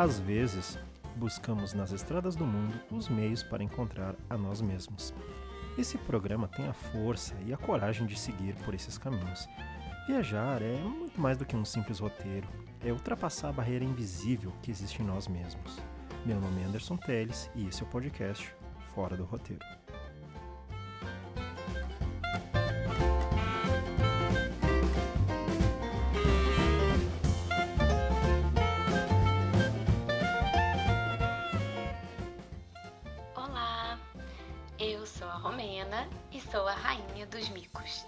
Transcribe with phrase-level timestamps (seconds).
[0.00, 0.78] Às vezes,
[1.16, 5.12] buscamos nas estradas do mundo os meios para encontrar a nós mesmos.
[5.76, 9.46] Esse programa tem a força e a coragem de seguir por esses caminhos.
[10.06, 12.48] Viajar é muito mais do que um simples roteiro,
[12.82, 15.78] é ultrapassar a barreira invisível que existe em nós mesmos.
[16.24, 18.56] Meu nome é Anderson Teles e esse é o podcast
[18.94, 19.79] Fora do Roteiro.
[36.50, 38.04] Sou a rainha dos micos.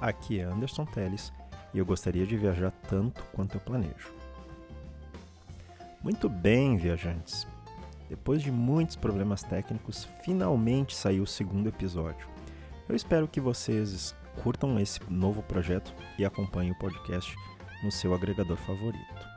[0.00, 1.32] Aqui é Anderson Teles
[1.72, 4.12] e eu gostaria de viajar tanto quanto eu planejo.
[6.02, 7.46] Muito bem, viajantes!
[8.10, 12.28] Depois de muitos problemas técnicos, finalmente saiu o segundo episódio.
[12.86, 17.34] Eu espero que vocês curtam esse novo projeto e acompanhem o podcast
[17.82, 19.32] no seu agregador favorito.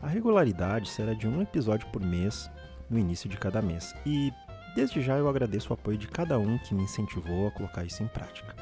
[0.00, 2.50] A regularidade será de um episódio por mês
[2.88, 4.32] no início de cada mês e
[4.74, 8.02] desde já eu agradeço o apoio de cada um que me incentivou a colocar isso
[8.02, 8.54] em prática.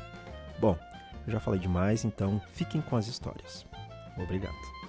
[0.58, 0.78] Bom,
[1.26, 3.66] eu já falei demais, então fiquem com as histórias.
[4.16, 4.81] Obrigado.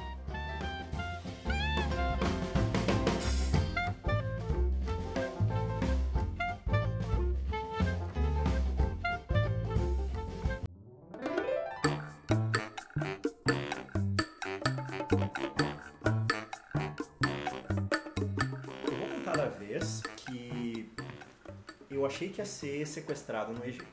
[22.46, 23.86] Ser sequestrado no Egito.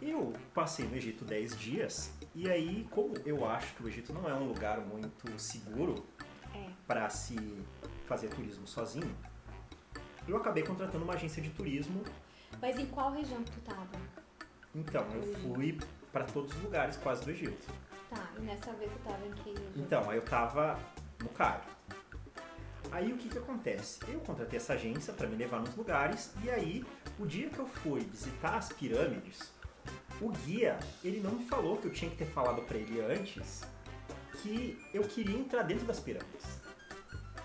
[0.00, 4.28] Eu passei no Egito 10 dias e aí, como eu acho que o Egito não
[4.28, 6.06] é um lugar muito seguro
[6.54, 6.70] É.
[6.86, 7.36] para se
[8.06, 9.14] fazer turismo sozinho,
[10.26, 12.02] eu acabei contratando uma agência de turismo.
[12.60, 13.88] Mas em qual região que tu tava?
[14.74, 15.78] Então, eu fui
[16.12, 17.66] para todos os lugares quase do Egito.
[18.08, 19.72] Tá, e nessa vez tu tava em que região?
[19.76, 20.78] Então, aí eu tava
[21.20, 21.62] no Cairo.
[22.92, 24.00] Aí o que que acontece?
[24.08, 26.84] Eu contratei essa agência para me levar nos lugares e aí
[27.18, 29.52] o dia que eu fui visitar as pirâmides,
[30.20, 33.62] o guia, ele não me falou que eu tinha que ter falado para ele antes
[34.42, 36.60] que eu queria entrar dentro das pirâmides.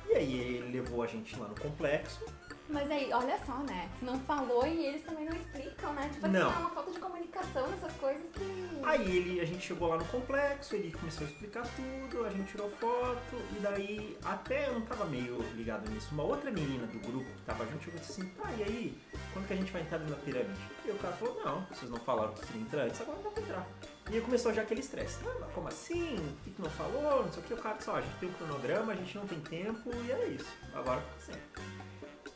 [0.07, 2.25] E aí ele levou a gente lá no complexo.
[2.67, 3.89] Mas aí, olha só, né?
[3.99, 6.09] Tu não falou e eles também não explicam, né?
[6.11, 6.49] Tipo Não.
[6.49, 8.79] assim, é uma falta de comunicação nessas coisas que.
[8.83, 12.51] Aí ele, a gente chegou lá no complexo, ele começou a explicar tudo, a gente
[12.51, 16.09] tirou foto, e daí até eu não tava meio ligado nisso.
[16.11, 18.97] Uma outra menina do grupo que tava junto chegou e assim, tá, e aí,
[19.31, 20.59] quando que a gente vai entrar na pirâmide?
[20.85, 23.43] E o cara falou, não, vocês não falaram que queriam entrar antes, agora não vai
[23.43, 23.67] entrar.
[24.09, 25.17] E aí começou já aquele estresse.
[25.25, 26.15] Ah, mas como assim?
[26.15, 27.25] O que que não falou?
[27.25, 27.53] Não sei o que.
[27.53, 30.11] O cara disse, ó, a gente tem um cronograma, a gente não tem tempo, e
[30.11, 30.51] era isso.
[30.73, 31.41] Agora fica assim.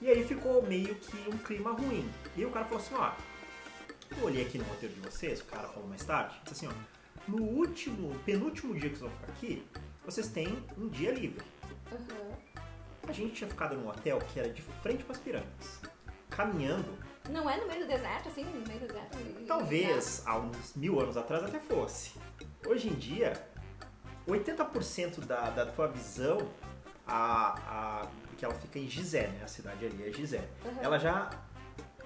[0.02, 2.10] E aí ficou meio que um clima ruim.
[2.36, 3.12] E o cara falou assim, ó,
[4.18, 7.32] eu olhei aqui no roteiro de vocês, o cara falou mais tarde, disse assim, ó,
[7.32, 9.68] no último, penúltimo dia que vocês vão ficar aqui,
[10.06, 11.44] vocês têm um dia livre.
[11.92, 12.38] Aham.
[13.08, 15.82] A gente tinha ficado num hotel que era de frente para as pirâmides.
[16.30, 16.98] Caminhando,
[17.30, 19.18] Não é no meio do deserto, assim, no meio do deserto?
[19.48, 22.14] talvez há uns mil anos atrás até fosse.
[22.66, 23.34] Hoje em dia,
[24.28, 26.38] 80% da, da tua visão,
[27.08, 28.08] a, a,
[28.40, 29.42] porque ela fica em Gizé, né?
[29.44, 30.48] A cidade ali é Gizé.
[30.64, 30.78] Uhum.
[30.82, 31.30] Ela já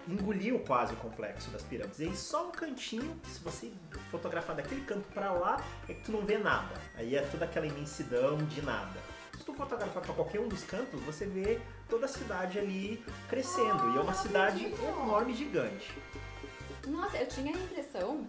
[0.07, 1.99] engoliu quase o complexo das pirâmides.
[1.99, 3.71] E aí só um cantinho, se você
[4.09, 6.73] fotografar daquele canto pra lá, é que tu não vê nada.
[6.95, 8.99] Aí é toda aquela imensidão de nada.
[9.37, 13.93] Se tu fotografar pra qualquer um dos cantos, você vê toda a cidade ali crescendo.
[13.93, 14.83] e é uma cidade acredito.
[14.83, 15.91] enorme, gigante.
[16.87, 18.27] Nossa, eu tinha a impressão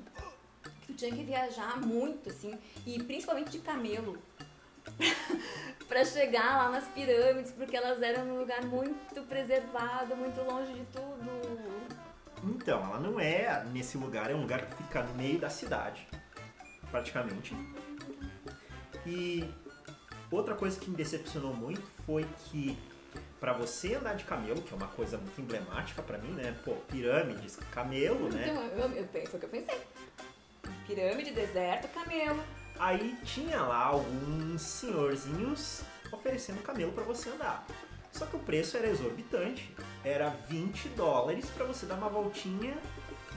[0.83, 4.19] que tu tinha que viajar muito, assim, e principalmente de camelo.
[5.89, 10.85] pra chegar lá nas pirâmides, porque elas eram num lugar muito preservado, muito longe de
[10.87, 11.95] tudo.
[12.43, 16.07] Então, ela não é nesse lugar, é um lugar que fica no meio da cidade,
[16.91, 17.57] praticamente.
[19.07, 19.49] E
[20.31, 22.77] outra coisa que me decepcionou muito foi que
[23.41, 26.57] pra você andar de camelo, que é uma coisa muito emblemática pra mim, né?
[26.65, 28.49] Pô, pirâmides, camelo, né?
[28.49, 29.81] Então, eu, eu, foi o que eu pensei.
[30.87, 32.43] Pirâmide, deserto, camelo.
[32.79, 35.83] Aí tinha lá alguns senhorzinhos
[36.13, 37.67] oferecendo camelo pra você andar.
[38.13, 39.75] Só que o preço era exorbitante.
[40.05, 42.77] Era 20 dólares pra você dar uma voltinha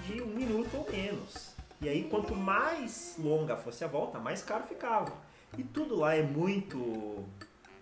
[0.06, 1.56] de um minuto ou menos.
[1.82, 5.14] E aí, quanto mais longa fosse a volta, mais caro ficava.
[5.58, 7.24] E tudo lá é muito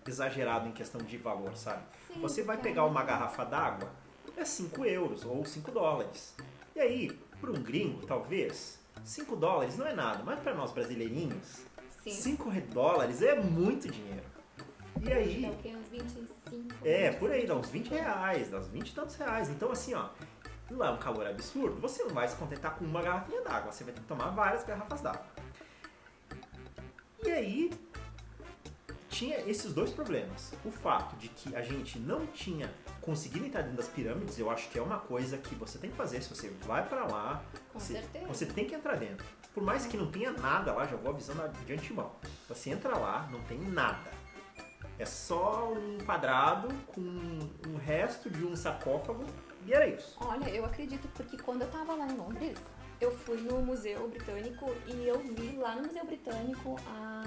[0.07, 1.84] exagerado em questão de valor, sabe?
[2.07, 3.90] Sim, você vai pegar uma garrafa d'água,
[4.38, 6.36] é 5 euros ou 5 dólares.
[6.75, 11.62] E aí, para um gringo, talvez, 5 dólares não é nada, mas para nós brasileirinhos,
[12.04, 12.12] Sim.
[12.12, 14.24] 5 dólares é muito dinheiro.
[15.02, 15.75] E aí, Dá o quê?
[15.75, 16.75] Uns 25?
[16.84, 19.50] é, por aí, dá uns 20 reais, dá uns 20 e tantos reais.
[19.50, 20.10] Então, assim, ó,
[20.72, 23.84] lá é um calor absurdo, você não vai se contentar com uma garrafinha d'água, você
[23.84, 25.25] vai ter que tomar várias garrafas d'água.
[27.25, 27.72] aí
[29.10, 30.54] tinha esses dois problemas.
[30.66, 32.74] O fato de que a gente não tinha
[33.06, 35.96] conseguido entrar dentro das pirâmides, eu acho que é uma coisa que você tem que
[35.96, 36.22] fazer.
[36.22, 38.25] Se você vai pra lá, Com você, certeza.
[38.28, 39.25] você tem que entrar dentro.
[39.54, 42.12] Por mais que não tenha nada lá, já vou avisando de antemão.
[42.50, 44.10] Você entra lá, não tem nada.
[44.98, 49.24] É só um quadrado com um resto de um sarcófago
[49.66, 50.16] e era isso.
[50.19, 52.57] Olha, eu acredito, porque quando eu tava lá em Londres,
[53.00, 57.24] eu fui no Museu Britânico e eu vi lá no Museu Britânico a.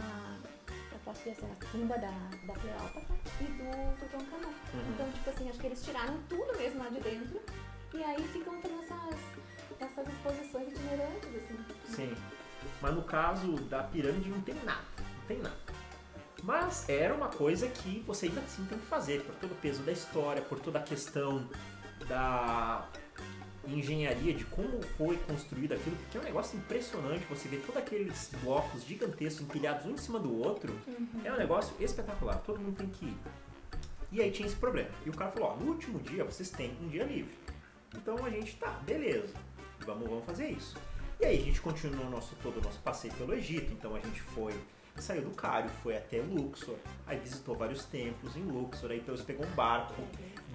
[1.08, 2.10] Posso dizer assim, a tumba da,
[2.44, 4.52] da Cleópatra e do Tutankhamon.
[4.74, 4.92] Uhum.
[4.92, 7.40] Então, tipo assim, acho que eles tiraram tudo mesmo lá de dentro
[7.94, 9.18] e aí ficam fazendo essas,
[9.80, 11.64] essas exposições itinerantes, assim.
[11.86, 12.14] Sim.
[12.82, 14.84] Mas no caso da pirâmide não tem nada.
[14.98, 15.56] Não tem nada.
[16.42, 19.82] Mas era uma coisa que você ainda assim tem que fazer, por todo o peso
[19.84, 21.48] da história, por toda a questão
[22.06, 22.86] da
[23.76, 28.30] engenharia, de como foi construído aquilo, porque é um negócio impressionante, você vê todos aqueles
[28.42, 30.72] blocos gigantescos empilhados um em cima do outro,
[31.24, 33.16] é um negócio espetacular, todo mundo tem que ir.
[34.10, 34.90] E aí tinha esse problema.
[35.04, 37.32] E o cara falou, ó, no último dia vocês têm um dia livre.
[37.94, 39.34] Então a gente tá, beleza,
[39.84, 40.76] vamos, vamos fazer isso.
[41.20, 44.20] E aí a gente continuou nosso, todo o nosso passeio pelo Egito, então a gente
[44.20, 44.54] foi,
[45.02, 49.46] saiu do Cário, foi até Luxor, aí visitou vários templos em Luxor, aí depois pegou
[49.46, 50.02] um barco,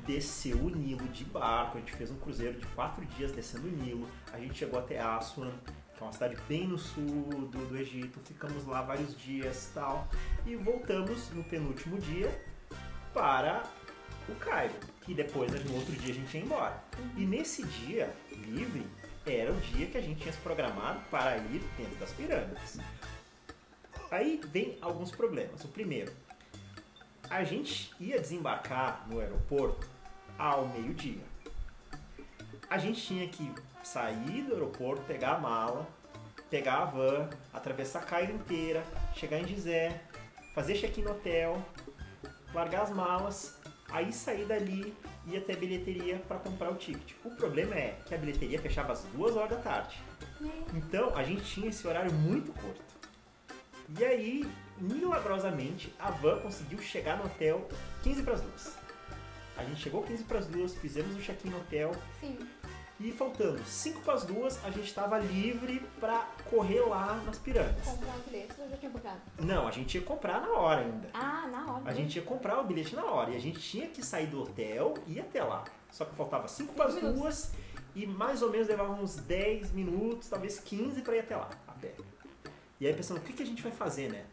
[0.05, 3.71] desceu o Nilo de barco, a gente fez um cruzeiro de quatro dias descendo o
[3.71, 5.51] Nilo, a gente chegou até Aswan,
[5.95, 7.03] que é uma cidade bem no sul
[7.51, 10.07] do, do Egito, ficamos lá vários dias tal,
[10.45, 12.29] e voltamos no penúltimo dia
[13.13, 13.63] para
[14.27, 16.83] o Cairo, que depois no outro dia a gente ia embora.
[17.15, 18.85] E nesse dia livre
[19.25, 22.79] era o dia que a gente tinha se programado para ir dentro das pirâmides.
[24.13, 25.63] Aí vem alguns problemas.
[25.63, 26.11] O primeiro,
[27.27, 29.89] a gente ia desembarcar no aeroporto
[30.37, 31.23] ao meio-dia.
[32.69, 33.51] A gente tinha que
[33.81, 35.87] sair do aeroporto, pegar a mala,
[36.47, 38.83] pegar a van, atravessar a Cairo inteira,
[39.15, 39.99] chegar em Gizé,
[40.53, 41.59] fazer check-in no hotel,
[42.53, 43.57] largar as malas,
[43.89, 44.93] aí sair dali
[45.25, 47.15] e ir até a bilheteria para comprar o ticket.
[47.25, 49.99] O problema é que a bilheteria fechava às duas horas da tarde.
[50.71, 52.92] Então a gente tinha esse horário muito curto.
[53.89, 57.67] E aí, milagrosamente, a van conseguiu chegar no hotel
[58.03, 58.77] 15 para as duas.
[59.57, 62.39] A gente chegou 15 para as duas, fizemos o check-in no hotel Sim.
[62.99, 67.83] e faltando 5 para as duas, a gente estava livre para correr lá nas pirâmides.
[67.85, 69.21] Comprar um bilhete, eu já tinha comprado.
[69.39, 71.09] Não, a gente ia comprar na hora ainda.
[71.13, 71.83] Ah, na hora.
[71.85, 74.41] A gente ia comprar o bilhete na hora e a gente tinha que sair do
[74.41, 75.65] hotel e ir até lá.
[75.91, 77.51] Só que faltava 5 para as duas
[77.95, 81.73] e mais ou menos levava uns 10 minutos, talvez 15 para ir até lá, a
[81.73, 81.93] pé.
[82.83, 84.25] E aí pensando, o que, que a gente vai fazer, né?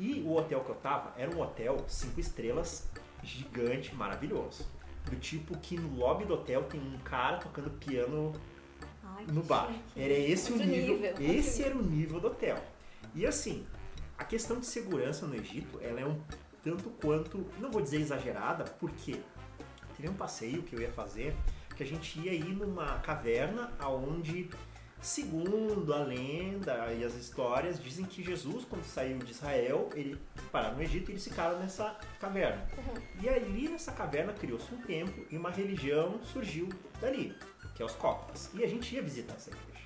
[0.00, 2.90] E o hotel que eu tava era um hotel 5 estrelas,
[3.22, 4.66] gigante, maravilhoso.
[5.04, 8.32] Do tipo que no lobby do hotel tem um cara tocando piano
[9.00, 9.68] Ai, no bar.
[9.68, 10.02] chique.
[10.02, 12.60] Era esse o nível, nível, esse era o nível do hotel.
[13.14, 13.64] E assim,
[14.18, 16.20] a questão de segurança no Egito, ela é um
[16.64, 19.20] tanto quanto, não vou dizer exagerada, porque
[19.96, 21.32] teve um passeio que eu ia fazer,
[21.76, 24.50] que a gente ia ir numa caverna aonde
[25.04, 30.18] segundo a lenda e as histórias dizem que Jesus quando saiu de Israel, ele
[30.50, 32.66] pararam no Egito e eles ficaram nessa caverna.
[32.78, 33.02] Uhum.
[33.22, 36.70] E ali nessa caverna criou-se um templo e uma religião surgiu
[37.02, 37.36] dali,
[37.74, 38.48] que é os coptas.
[38.54, 39.84] E a gente ia visitar essa igreja.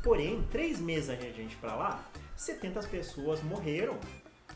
[0.00, 2.04] Porém, três meses antes de a gente ir pra lá,
[2.36, 3.98] 70 pessoas morreram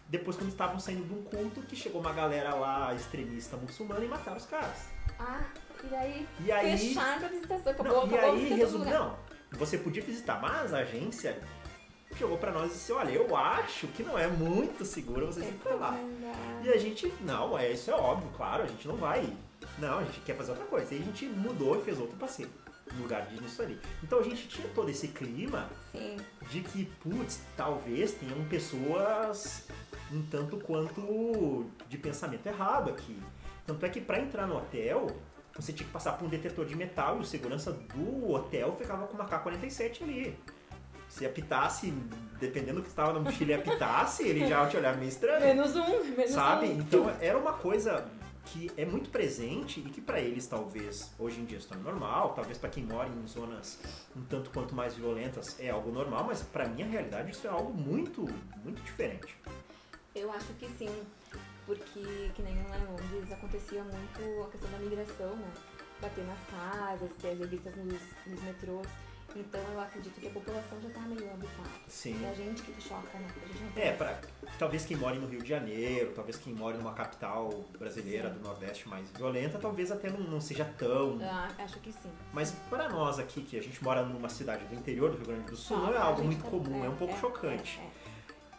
[0.08, 4.08] depois quando estavam saindo de um culto que chegou uma galera lá extremista muçulmana e
[4.08, 4.86] mataram os caras.
[5.18, 5.44] Ah,
[5.82, 7.72] e daí, E aí, fecharam a visitação.
[7.72, 9.18] Acabou, não, e acabou a aí não,
[9.52, 11.40] você podia visitar, mas a agência
[12.16, 15.58] chegou pra nós e disse, olha, eu acho que não é muito seguro vocês irem
[15.58, 15.98] pra lá.
[16.62, 19.36] E a gente, não, é, isso é óbvio, claro, a gente não vai ir.
[19.78, 20.94] Não, a gente quer fazer outra coisa.
[20.94, 22.48] E a gente mudou e fez outro passeio
[22.94, 23.78] no lugar de nisso ali.
[24.02, 26.16] Então a gente tinha todo esse clima Sim.
[26.50, 29.66] de que, putz, talvez tenham pessoas
[30.12, 33.18] um tanto quanto de pensamento errado aqui.
[33.66, 35.08] Tanto é que pra entrar no hotel,
[35.62, 39.06] você tinha que passar por um detetor de metal e o segurança do hotel ficava
[39.06, 40.38] com uma K-47 ali.
[41.08, 41.94] Se apitasse,
[42.38, 45.40] dependendo do que estava na mochila e apitasse, ele já te olhava meio estranho.
[45.40, 46.66] Menos um, menos Sabe?
[46.66, 46.80] um.
[46.80, 48.06] Então era uma coisa
[48.46, 52.32] que é muito presente e que pra eles talvez hoje em dia se torne normal,
[52.34, 53.78] talvez pra quem mora em zonas
[54.16, 57.72] um tanto quanto mais violentas é algo normal, mas pra minha realidade isso é algo
[57.72, 58.22] muito,
[58.62, 59.36] muito diferente.
[60.14, 60.88] Eu acho que sim,
[61.66, 65.50] porque que nem em Londres acontecia muito a questão da migração, né?
[66.00, 68.86] Bater nas casas, ter as revistas nos, nos metrôs.
[69.34, 71.68] Então eu acredito que a população já tá meio habitada.
[71.88, 72.24] Sim.
[72.24, 73.28] É a gente que choca, né?
[73.44, 74.18] A gente não É, pra,
[74.58, 78.36] talvez quem mora no Rio de Janeiro, talvez quem mora numa capital brasileira Sim.
[78.36, 81.18] do Nordeste mais violenta, talvez até não, não seja tão.
[81.20, 82.10] Ah, acho que sim.
[82.32, 85.50] Mas para nós aqui, que a gente mora numa cidade do interior do Rio Grande
[85.50, 87.78] do Sul, não é algo muito tá- comum, é, um pouco chocante.
[87.78, 87.90] é, é.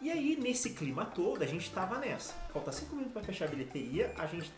[0.00, 2.32] E aí, nesse clima todo, a gente tava nessa.
[2.52, 4.52] Falta cinco minutos pra fechar a bilheteria, a gente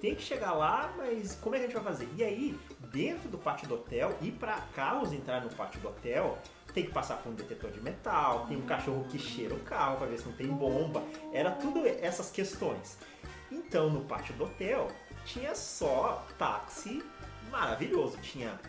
[0.00, 2.08] tem que chegar lá, mas como é que a gente vai fazer?
[2.16, 2.58] E aí,
[2.92, 6.38] dentro do pátio do hotel, e para carros entrar no pátio do hotel,
[6.74, 9.96] tem que passar por um detetor de metal, tem um cachorro que cheira o carro
[9.96, 11.02] para ver se não tem bomba.
[11.32, 12.98] Era tudo essas questões.
[13.50, 14.88] Então, no pátio do hotel,
[15.24, 17.02] tinha só táxi
[17.50, 18.18] maravilhoso.
[18.18, 18.60] Tinha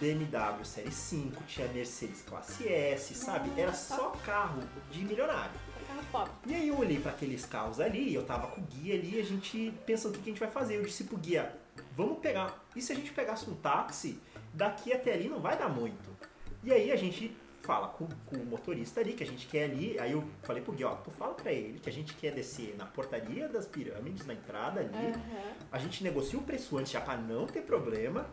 [0.00, 3.50] BMW Série 5, tinha Mercedes Classe S, sabe?
[3.60, 5.50] Era só carro de milionário.
[5.86, 6.30] Carro pop.
[6.46, 9.24] E aí eu olhei para aqueles carros ali, eu tava com o guia ali, a
[9.24, 10.76] gente pensando o que a gente vai fazer.
[10.76, 11.52] Eu disse pro guia,
[11.96, 12.62] vamos pegar.
[12.76, 14.20] E se a gente pegasse um táxi,
[14.54, 16.16] daqui até ali não vai dar muito.
[16.62, 19.98] E aí a gente fala com, com o motorista ali, que a gente quer ali.
[19.98, 22.74] Aí eu falei pro guia, ó, tu fala pra ele que a gente quer descer
[22.78, 24.90] na portaria das pirâmides, na entrada ali.
[24.94, 25.52] Aham.
[25.70, 28.26] A gente negocia o preço antes já pra não ter problema.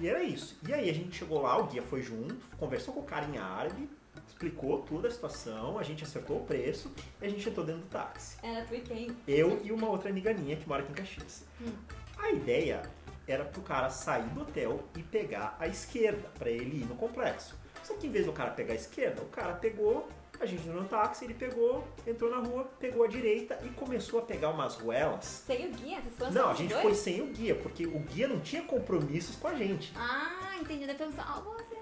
[0.00, 0.58] E era isso.
[0.66, 3.38] E aí a gente chegou lá, o guia foi junto, conversou com o cara em
[3.38, 3.88] árabe,
[4.26, 7.88] explicou toda a situação, a gente acertou o preço e a gente entrou dentro do
[7.88, 8.36] táxi.
[8.42, 9.16] Era tu e quem?
[9.26, 11.44] Eu e uma outra amiga minha que mora aqui em Caxias.
[11.60, 11.72] Hum.
[12.18, 12.82] A ideia
[13.26, 17.56] era pro cara sair do hotel e pegar a esquerda, pra ele ir no complexo.
[17.82, 20.08] Só que em vez do cara pegar a esquerda, o cara pegou,
[20.42, 24.18] a gente entrou no táxi, ele pegou, entrou na rua, pegou a direita e começou
[24.20, 25.24] a pegar umas ruelas.
[25.46, 26.00] Sem o guia?
[26.00, 26.82] Vocês foram Não, a gente dois?
[26.82, 29.92] foi sem o guia, porque o guia não tinha compromissos com a gente.
[29.96, 30.86] Ah, entendi.
[30.86, 31.76] Deve pensar, ah, você.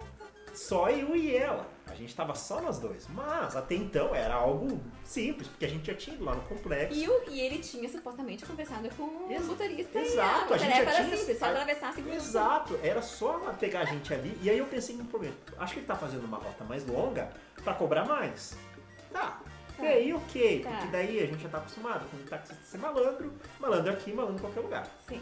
[0.55, 1.67] Só eu e ela.
[1.89, 3.07] A gente tava só nós dois.
[3.09, 6.99] Mas até então era algo simples, porque a gente já tinha ido lá no complexo.
[6.99, 9.99] E, o, e ele tinha supostamente conversado com o motorista.
[9.99, 12.29] e exato, a a gente já era tinha- simples, só a- atravessar cinco minutos.
[12.29, 14.39] Exato, era só pegar a gente ali.
[14.43, 15.35] E aí eu pensei num problema.
[15.59, 17.31] Acho que ele tá fazendo uma rota mais longa
[17.65, 18.57] pra cobrar mais.
[19.13, 19.41] Tá.
[19.79, 19.89] E Tá.
[19.89, 20.61] aí, ok.
[20.63, 20.71] Tá.
[20.71, 24.37] Porque daí a gente já tá acostumado com o taxista ser malandro, malandro aqui, malandro
[24.37, 24.87] em qualquer lugar.
[25.09, 25.21] Sim.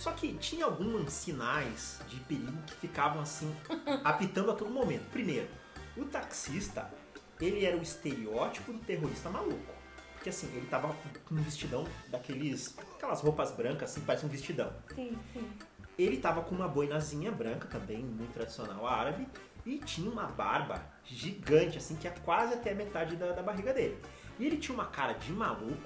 [0.00, 3.54] Só que tinha alguns sinais de perigo que ficavam assim,
[4.02, 5.04] apitando a todo momento.
[5.10, 5.46] Primeiro,
[5.94, 6.90] o taxista,
[7.38, 9.74] ele era o estereótipo do terrorista maluco.
[10.14, 10.96] Porque assim, ele tava
[11.28, 12.74] com um vestidão daqueles.
[12.94, 14.72] aquelas roupas brancas, assim, parece um vestidão.
[14.94, 15.52] Sim, sim.
[15.98, 19.28] Ele tava com uma boinazinha branca também, muito tradicional árabe,
[19.66, 23.74] e tinha uma barba gigante, assim, que é quase até a metade da, da barriga
[23.74, 24.00] dele.
[24.38, 25.76] E ele tinha uma cara de maluco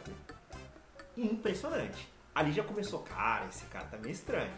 [1.17, 2.14] impressionante.
[2.35, 4.53] Ali já começou, cara, esse cara tá meio estranho.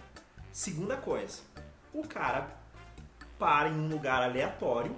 [0.50, 1.42] Segunda coisa,
[1.92, 2.48] o cara
[3.38, 4.96] para em um lugar aleatório,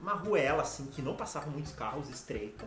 [0.00, 2.64] uma ruela assim, que não passava muitos carros, estreita,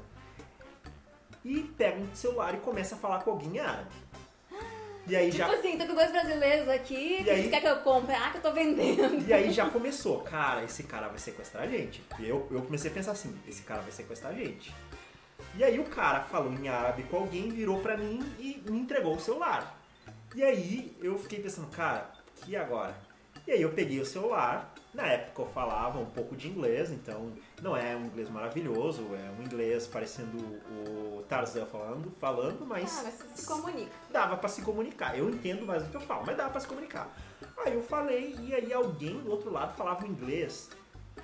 [1.44, 3.96] e pega um celular e começa a falar com alguém em árabe.
[5.08, 7.78] E aí já Tipo assim, tô com dois brasileiros aqui, que aí- quer que eu
[7.82, 8.14] compre?
[8.16, 9.24] Ah, que eu tô vendendo.
[9.28, 12.04] E aí já começou, cara, esse cara vai sequestrar a gente.
[12.20, 14.74] E eu, eu comecei a pensar assim, esse cara vai sequestrar a gente.
[15.58, 19.16] E aí o cara falou em árabe com alguém, virou pra mim e me entregou
[19.16, 19.78] o celular.
[20.36, 22.12] E aí eu fiquei pensando, cara,
[22.48, 22.96] e agora?
[23.48, 27.32] E aí eu peguei o celular, na época eu falava um pouco de inglês, então
[27.62, 33.04] não é um inglês maravilhoso, é um inglês parecendo o Tarzan falando, falando, mas Ah,
[33.04, 33.92] mas se, comunica.
[34.12, 35.18] dava pra se comunicar.
[35.18, 37.08] Eu entendo mais do que eu falo, mas dava pra se comunicar.
[37.64, 40.70] Aí eu falei e aí alguém do outro lado falava um inglês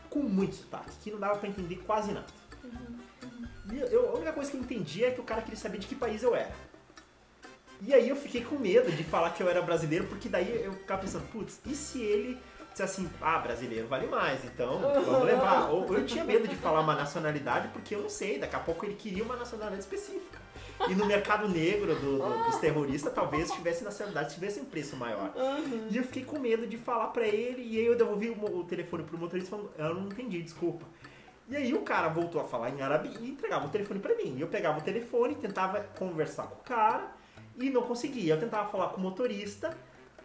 [0.10, 2.28] com muito sotaque, que não dava pra entender quase nada.
[3.92, 5.96] Eu, a única coisa que eu entendi é que o cara queria saber de que
[5.96, 6.52] país eu era.
[7.84, 10.74] E aí eu fiquei com medo de falar que eu era brasileiro, porque daí eu
[10.74, 12.38] ficava pensando, putz, e se ele
[12.70, 15.70] disse assim, ah, brasileiro vale mais, então vamos levar.
[15.72, 18.86] Ou eu tinha medo de falar uma nacionalidade, porque eu não sei, daqui a pouco
[18.86, 20.40] ele queria uma nacionalidade específica.
[20.90, 25.32] E no mercado negro do- do- dos terroristas, talvez tivesse nacionalidade, tivesse um preço maior.
[25.92, 28.64] E eu fiquei com medo de falar pra ele, e aí eu devolvi o, o
[28.64, 30.86] telefone pro motorista falando, eu não entendi, desculpa.
[31.52, 34.36] E aí o cara voltou a falar em árabe e entregava o telefone pra mim.
[34.38, 37.12] E eu pegava o telefone, tentava conversar com o cara
[37.58, 38.36] e não conseguia.
[38.36, 39.76] Eu tentava falar com o motorista,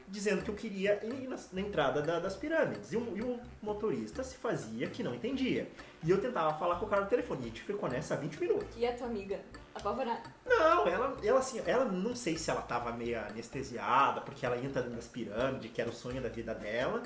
[0.06, 2.92] dizendo que eu queria ir na, na entrada da- das pirâmides.
[2.92, 5.68] E o, e o motorista se fazia que não entendia.
[6.04, 7.40] E eu tentava falar com o cara no telefone.
[7.40, 8.68] E a gente ficou nessa há 20 minutos.
[8.76, 9.40] E a tua amiga?
[9.75, 10.23] Apavorada.
[10.47, 14.64] Não, ela, ela assim, ela não sei se ela tava meio anestesiada, porque ela ia
[14.64, 17.02] entrar dentro das pirâmides, que era o sonho da vida dela.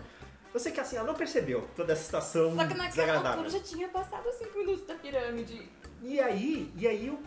[0.52, 3.60] Eu sei que assim, ela não percebeu toda essa situação Só que naquela altura já
[3.60, 5.68] tinha passado os cinco minutos da pirâmide.
[6.02, 7.20] E aí, e aí eu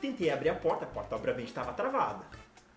[0.00, 2.24] tentei abrir a porta, a porta obviamente estava travada.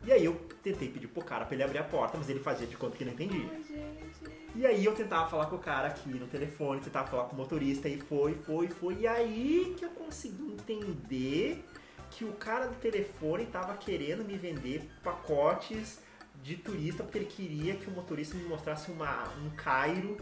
[0.04, 2.66] E aí eu tentei pedir pro cara pra ele abrir a porta, mas ele fazia
[2.66, 3.50] de conta que não entendia.
[3.52, 4.38] Ai, gente.
[4.56, 7.38] E aí eu tentava falar com o cara aqui no telefone, tentava falar com o
[7.38, 8.96] motorista, e foi, foi, foi.
[9.02, 11.64] E aí que eu consegui entender
[12.10, 16.00] que o cara do telefone tava querendo me vender pacotes
[16.44, 20.17] de turista porque ele queria que o motorista me mostrasse uma, um Cairo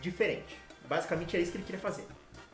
[0.00, 0.58] diferente.
[0.88, 2.06] Basicamente era isso que ele queria fazer.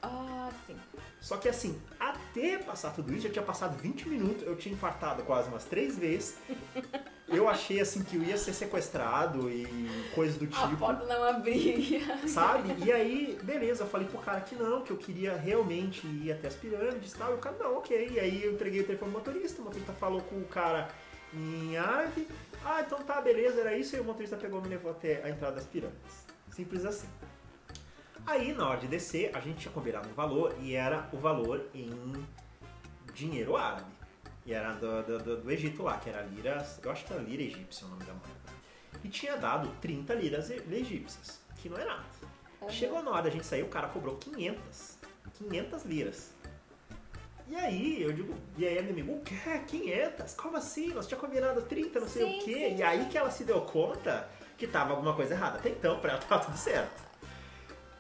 [0.03, 0.77] Ah, sim.
[1.21, 5.23] Só que assim, até passar tudo isso, já tinha passado 20 minutos, eu tinha infartado
[5.25, 6.39] quase umas três vezes.
[7.29, 9.67] eu achei assim que eu ia ser sequestrado e
[10.15, 10.79] coisas do A tipo.
[10.79, 12.01] porta não abria.
[12.27, 12.75] Sabe?
[12.83, 16.49] E aí, beleza, eu falei pro cara que não, que eu queria realmente ir até
[16.49, 17.33] as pirâmides e tal.
[17.33, 18.11] E o cara, não, ok.
[18.13, 20.89] E aí eu entreguei o telefone ao motorista, o motorista falou com o cara
[21.35, 22.27] em árabe.
[22.65, 23.97] Ah, então tá, beleza, era isso.
[23.97, 26.27] E o motorista pegou e me levou até a entrada das pirâmides.
[26.51, 27.09] Simples assim.
[28.27, 31.67] Aí, na hora de descer, a gente tinha combinado um valor e era o valor
[31.75, 32.13] em
[33.15, 33.91] dinheiro árabe.
[34.45, 37.43] E era do, do, do- Egito lá, que era lira, eu acho que era lira
[37.43, 38.29] egípcia o nome da moeda.
[39.03, 42.05] E tinha dado 30 liras egípcias, que não é nada.
[42.69, 44.99] Chegou na hora da gente sair, o cara cobrou 500.
[45.39, 46.35] 500 liras.
[47.51, 49.35] E aí, eu digo, e aí a minha amiga, o quê?
[49.67, 50.35] 500?
[50.35, 50.95] Como assim?
[50.95, 52.55] Nós tínhamos combinado 30, não sei Sim, o quê.
[52.55, 55.59] sim, e aí que ela se deu conta que tava alguma coisa errada.
[55.59, 57.03] Até então, pra ela tava tudo certo.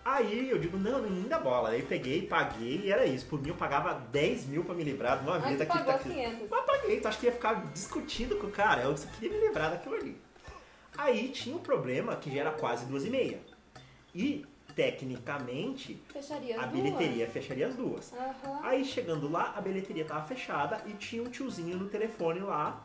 [0.04, 1.70] Aí eu digo, não, nem da bola.
[1.70, 3.26] Aí peguei, paguei e era isso.
[3.26, 5.94] Por mim eu pagava 10 mil pra me livrar de uma tu que pagou tá
[5.94, 6.48] as 500.
[6.48, 8.82] mas paguei, tu acha que ia ficar discutindo com o cara?
[8.82, 10.16] Eu só queria me livrar daquilo ali.
[10.96, 13.40] Aí tinha um problema que já era quase duas e meia.
[14.14, 16.72] E, tecnicamente, Fecharia a duas.
[16.82, 18.12] bilheteria fecharia as duas.
[18.12, 18.60] Aham.
[18.62, 22.84] Aí chegando lá, a bilheteria tava fechada e tinha um tiozinho no telefone lá,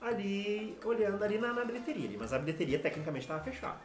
[0.00, 2.06] ali, olhando ali na, na bilheteria.
[2.08, 3.78] ali, Mas a bilheteria tecnicamente tava fechada.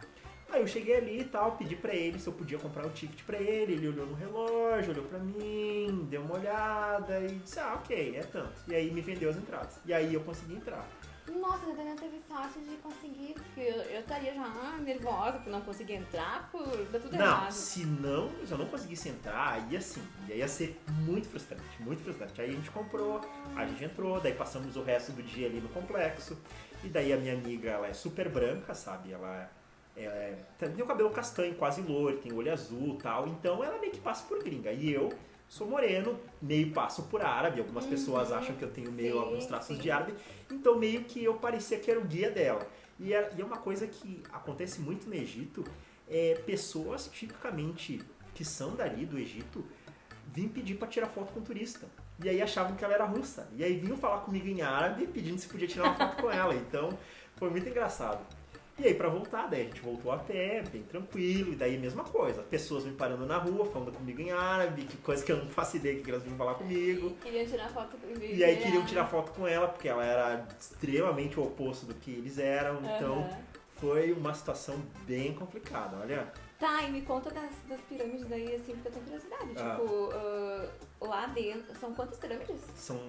[0.52, 3.24] Aí eu cheguei ali e tal, pedi pra ele se eu podia comprar o ticket
[3.26, 7.74] pra ele, ele olhou no relógio, olhou pra mim, deu uma olhada e disse, ah,
[7.82, 8.54] ok, é tanto.
[8.68, 9.80] E aí me vendeu as entradas.
[9.84, 10.88] E aí eu consegui entrar.
[11.32, 15.62] Nossa, a Nathaniel teve sorte de conseguir, porque eu, eu estaria já nervosa por não
[15.62, 17.52] conseguir entrar, por dar tudo Não, errado.
[17.52, 22.04] se não, se eu não conseguisse entrar, aí assim, aí ia ser muito frustrante, muito
[22.04, 22.42] frustrante.
[22.42, 23.22] Aí a gente comprou,
[23.56, 26.38] a gente entrou, daí passamos o resto do dia ali no complexo.
[26.84, 29.14] E daí a minha amiga, ela é super branca, sabe?
[29.14, 29.50] Ela
[29.96, 33.28] é, tem o cabelo castanho, quase loiro, tem olho azul tal.
[33.28, 34.72] Então ela meio que passa por gringa.
[34.72, 35.10] E eu
[35.54, 37.60] sou moreno, meio passo por árabe.
[37.60, 39.84] Algumas pessoas acham que eu tenho meio Sim, alguns traços sim.
[39.84, 40.16] de árabe.
[40.50, 42.68] Então meio que eu parecia que era o guia dela.
[43.00, 45.64] E é, e é uma coisa que acontece muito no Egito,
[46.10, 48.02] é pessoas tipicamente
[48.34, 49.64] que são dali do Egito
[50.34, 51.86] vim pedir pra tirar foto com o turista.
[52.24, 53.48] E aí achavam que ela era russa.
[53.56, 56.56] E aí vinham falar comigo em árabe pedindo se podia tirar uma foto com ela.
[56.56, 56.98] Então
[57.36, 58.26] foi muito engraçado.
[58.80, 62.04] E aí pra voltar, daí a gente voltou a pé, bem tranquilo, e daí mesma
[62.04, 62.42] coisa.
[62.42, 65.78] Pessoas me parando na rua, falando comigo em árabe, que coisa que eu não faço
[65.78, 67.12] ideia que elas vinham falar comigo.
[67.22, 68.24] Queriam tirar foto comigo.
[68.24, 72.12] E aí queriam tirar foto com ela, porque ela era extremamente o oposto do que
[72.12, 72.78] eles eram.
[72.78, 73.38] Então Aham.
[73.76, 76.34] foi uma situação bem complicada, olha.
[76.60, 79.52] Tá, e me conta das, das pirâmides aí, assim, porque eu tenho curiosidade.
[79.58, 79.76] Ah.
[79.76, 80.70] Tipo, ah,
[81.02, 82.62] lá dentro, são quantas pirâmides?
[82.76, 83.00] São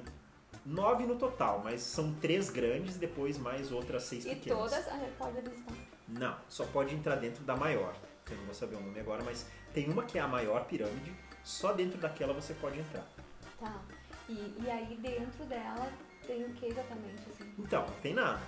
[0.64, 4.58] nove no total, mas são três grandes e depois mais outras seis E pequenas.
[4.58, 5.74] todas a gente pode visitar.
[6.08, 7.94] Não, só pode entrar dentro da maior.
[8.30, 11.14] Eu não vou saber o nome agora, mas tem uma que é a maior pirâmide,
[11.42, 13.06] só dentro daquela você pode entrar.
[13.60, 13.80] Tá.
[14.28, 15.90] E, e aí dentro dela
[16.26, 17.52] tem o que exatamente, assim?
[17.58, 18.40] Então, não tem nada.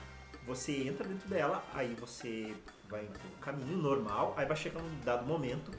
[0.47, 2.55] Você entra dentro dela, aí você
[2.89, 5.71] vai pro caminho normal, aí vai chegar um dado momento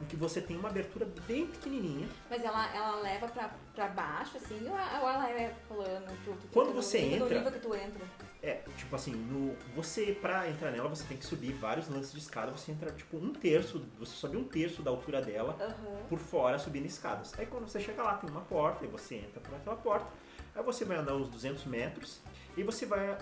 [0.00, 2.08] em que você tem uma abertura bem pequenininha.
[2.28, 6.06] Mas ela, ela leva pra, pra baixo, assim, ou, ou ela é plano?
[6.24, 8.04] Tu, tu Quando no você entra- nível que tu entra.
[8.42, 12.18] É, tipo assim, no, você pra entrar nela você tem que subir vários lances de
[12.18, 15.96] escada, você entra tipo um terço, você sobe um terço da altura dela Aham.
[16.08, 17.32] por fora subindo escadas.
[17.38, 20.06] Aí quando você chega lá tem uma porta e você entra por aquela porta,
[20.54, 22.20] aí você vai andar uns 200 metros
[22.56, 23.18] e você vai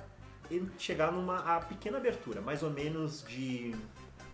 [0.79, 3.75] chegar numa a pequena abertura, mais ou menos de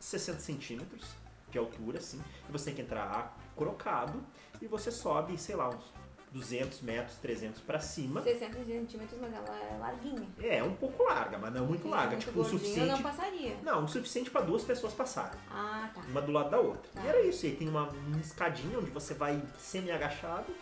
[0.00, 1.19] 60 centímetros
[1.50, 4.22] de altura, assim, e você tem que entrar crocado
[4.60, 5.92] e você sobe, sei lá, uns
[6.32, 8.22] 200 metros, 300 pra cima.
[8.22, 10.28] 60 centímetros, mas ela é larguinha.
[10.40, 13.56] É, um pouco larga, mas não muito larga, Muito tipo o suficiente não passaria.
[13.64, 16.00] não, o suficiente para duas pessoas passarem, Ah, tá.
[16.08, 16.88] uma do lado da outra.
[16.94, 17.02] Tá.
[17.04, 20.54] E era isso, e aí tem uma, uma escadinha onde você vai semi-agachado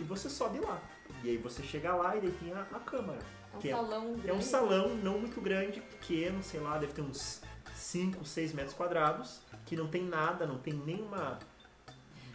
[0.00, 0.80] e você sobe lá.
[1.22, 3.18] E aí você chega lá e daí tem a, a câmara.
[3.52, 4.30] É um Que é- salão grande.
[4.30, 7.42] É um salão não muito grande, pequeno, sei lá, deve ter uns
[7.74, 11.38] 5, 6 metros quadrados, que não tem nada, não tem nenhuma.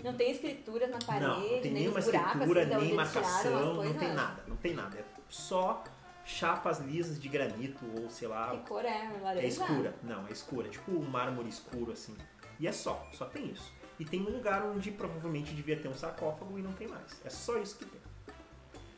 [0.04, 2.94] Não tem escrituras na parede, não, não tem nem nenhuma os buracos, escritura, assim, nem
[2.94, 4.98] marcação, não tem nada, não tem nada.
[4.98, 5.84] É só
[6.26, 9.12] chapas lisas de granito ou sei lá, Que cor é?
[9.22, 9.46] Laranja?
[9.46, 9.96] É escura.
[10.04, 10.70] Não, é escura.
[10.70, 12.16] Tipo um mármore escuro, assim.
[12.60, 13.08] E é só.
[13.14, 13.74] Só tem isso.
[14.00, 17.20] E tem um lugar onde provavelmente devia ter um sarcófago e não tem mais.
[17.26, 18.00] É só isso que tem.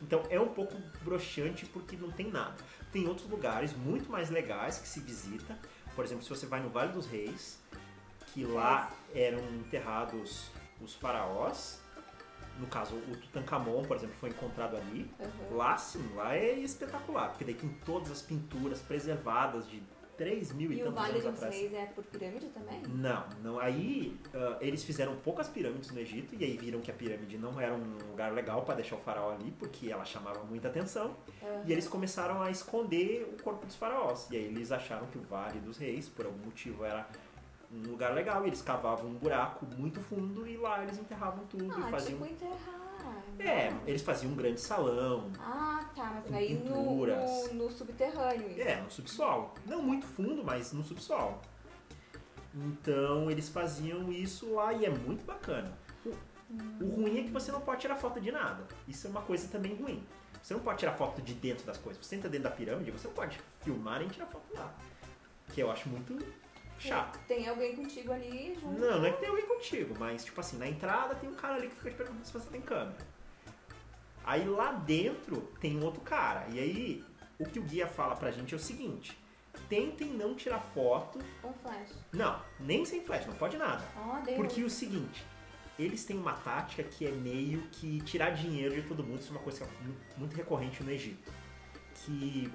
[0.01, 2.55] Então é um pouco broxante porque não tem nada.
[2.91, 5.57] Tem outros lugares muito mais legais que se visita.
[5.95, 7.59] Por exemplo, se você vai no Vale dos Reis,
[8.33, 10.49] que lá eram enterrados
[10.81, 11.81] os faraós.
[12.59, 15.09] No caso, o Tutankhamon, por exemplo, foi encontrado ali.
[15.19, 15.57] Uhum.
[15.57, 19.81] Lá sim, lá é espetacular, porque daí tem todas as pinturas preservadas de
[20.21, 21.55] 3 mil e, E o Vale dos atrás.
[21.55, 22.79] Reis é por pirâmide também?
[22.87, 23.59] Não, não.
[23.59, 27.59] Aí ah, eles fizeram poucas pirâmides no Egito e aí viram que a pirâmide não
[27.59, 31.15] era um lugar legal para deixar o faraó ali porque ela chamava muita atenção.
[31.41, 31.63] Aham.
[31.65, 34.27] E eles começaram a esconder o corpo dos faraós.
[34.29, 37.07] E aí eles acharam que o Vale dos Reis, por algum motivo, era
[37.73, 38.43] um lugar legal.
[38.45, 42.19] E eles cavavam um buraco muito fundo e lá eles enterravam tudo e Ah, faziam.
[42.19, 42.90] tipo enterrar.
[43.39, 45.31] É, eles faziam um grande salão.
[45.39, 48.51] Ah, tá, mas aí no, no, no subterrâneo.
[48.51, 48.61] isso.
[48.61, 49.53] É, no subsolo.
[49.65, 51.39] Não muito fundo, mas no subsolo.
[52.53, 55.71] Então eles faziam isso lá e é muito bacana.
[56.05, 56.13] O,
[56.83, 58.67] o ruim é que você não pode tirar foto de nada.
[58.87, 60.03] Isso é uma coisa também ruim.
[60.41, 62.05] Você não pode tirar foto de dentro das coisas.
[62.05, 64.73] Você entra dentro da pirâmide, você não pode filmar nem tirar foto lá.
[65.53, 66.17] Que eu acho muito
[66.81, 67.19] chato.
[67.27, 68.79] Tem alguém contigo ali junto.
[68.79, 71.55] Não, não é que tem alguém contigo, mas tipo assim, na entrada tem um cara
[71.55, 72.97] ali que fica te perguntando se você tem câmera.
[74.23, 76.45] Aí lá dentro tem um outro cara.
[76.49, 77.03] E aí
[77.39, 79.17] o que o guia fala pra gente é o seguinte:
[79.67, 81.19] tentem não tirar foto.
[81.41, 81.93] Com flash.
[82.11, 83.83] Não, nem sem flash, não pode nada.
[83.97, 84.37] Ó, Deus.
[84.37, 85.25] Porque o seguinte,
[85.79, 89.19] eles têm uma tática que é meio que tirar dinheiro de todo mundo.
[89.19, 91.31] Isso é uma coisa que é mu- muito recorrente no Egito.
[91.95, 92.51] Que.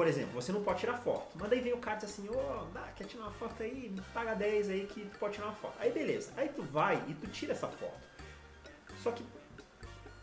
[0.00, 1.36] Por exemplo, você não pode tirar foto.
[1.38, 3.94] Mas daí vem o cara e diz assim, ô, dá, quer tirar uma foto aí?
[4.14, 5.74] Paga 10 aí que tu pode tirar uma foto.
[5.78, 6.32] Aí beleza.
[6.38, 8.00] Aí tu vai e tu tira essa foto.
[9.02, 9.22] Só que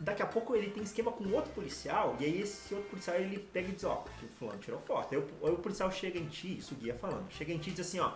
[0.00, 3.38] daqui a pouco ele tem esquema com outro policial, e aí esse outro policial ele
[3.38, 5.14] pega e diz, ó, que o fulano tirou foto.
[5.14, 7.70] Aí o, aí o policial chega em ti, isso o guia falando, chega em ti
[7.70, 8.14] e diz assim, ó,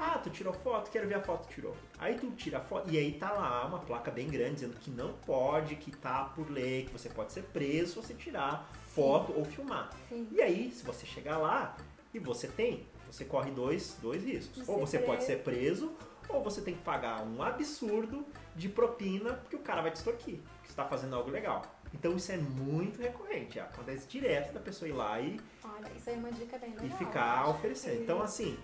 [0.00, 1.76] ah, tu tirou foto, quero ver a foto tirou.
[1.98, 4.90] Aí tu tira a foto, e aí tá lá uma placa bem grande dizendo que
[4.90, 9.32] não pode, que tá por lei, que você pode ser preso se você tirar foto
[9.36, 9.90] ou filmar.
[10.08, 10.26] Sim.
[10.32, 11.76] E aí, se você chegar lá
[12.14, 14.64] e você tem, você corre dois, dois riscos.
[14.64, 15.92] De Ou você pode ser preso,
[16.28, 18.24] ou você tem que pagar um absurdo
[18.56, 21.62] de propina, porque o cara vai te extorquir, que você tá fazendo algo legal.
[21.92, 26.14] Então isso é muito recorrente, acontece direto da pessoa ir lá e, Olha, isso aí
[26.16, 26.86] é uma dica bem legal.
[26.86, 28.02] e ficar oferecendo.
[28.02, 28.56] Então assim,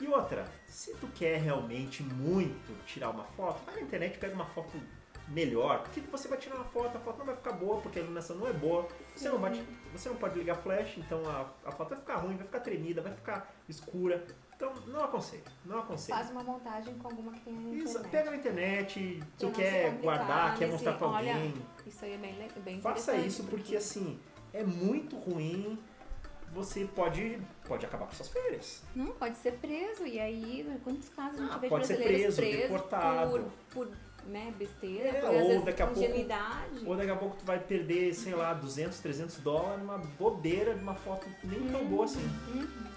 [0.00, 4.34] e outra, se tu quer realmente muito tirar uma foto, vai na internet e pega
[4.34, 4.78] uma foto
[5.28, 8.02] melhor, porque você vai tirar uma foto, a foto não vai ficar boa, porque a
[8.02, 11.72] iluminação não é boa, você não, vai, você não pode ligar flash, então a, a
[11.72, 14.24] foto vai ficar ruim, vai ficar tremida, vai ficar escura.
[14.54, 16.16] Então não aconselho, não aconselho.
[16.18, 18.10] Faz uma montagem com alguma que tenha na Isso, internet.
[18.10, 21.54] pega na internet, tu quer guardar, quer mostrar pra olha, alguém,
[21.86, 24.18] Isso aí é bem, bem faça isso porque assim,
[24.54, 25.78] é muito ruim,
[26.52, 28.82] você pode, pode acabar com suas férias.
[28.94, 30.06] Não, pode ser preso.
[30.06, 33.30] E aí, quantos casos a gente Ah, vê de pode ser brasileiros preso, presos deportado.
[33.30, 36.84] por, por né, besteira, É, por ou vezes daqui a pouco- ingenuidade.
[36.86, 40.82] Ou daqui a pouco tu vai perder, sei lá, 200, 300 dólares numa bobeira de
[40.82, 42.28] uma foto nem tão boa assim.
[42.54, 42.95] Uhum.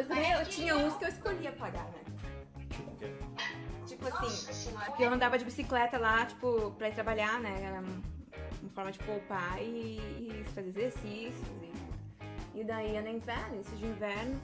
[0.00, 2.00] Mas também eu tinha uns que eu escolhia pagar, né?
[2.70, 3.12] Tipo o quê?
[3.86, 4.52] Tipo assim,
[4.86, 7.62] porque eu andava de bicicleta lá, tipo, pra ir trabalhar, né?
[7.64, 11.34] Era uma forma de poupar e, e fazer exercícios.
[12.54, 14.40] E, e daí era inverno, início de inverno.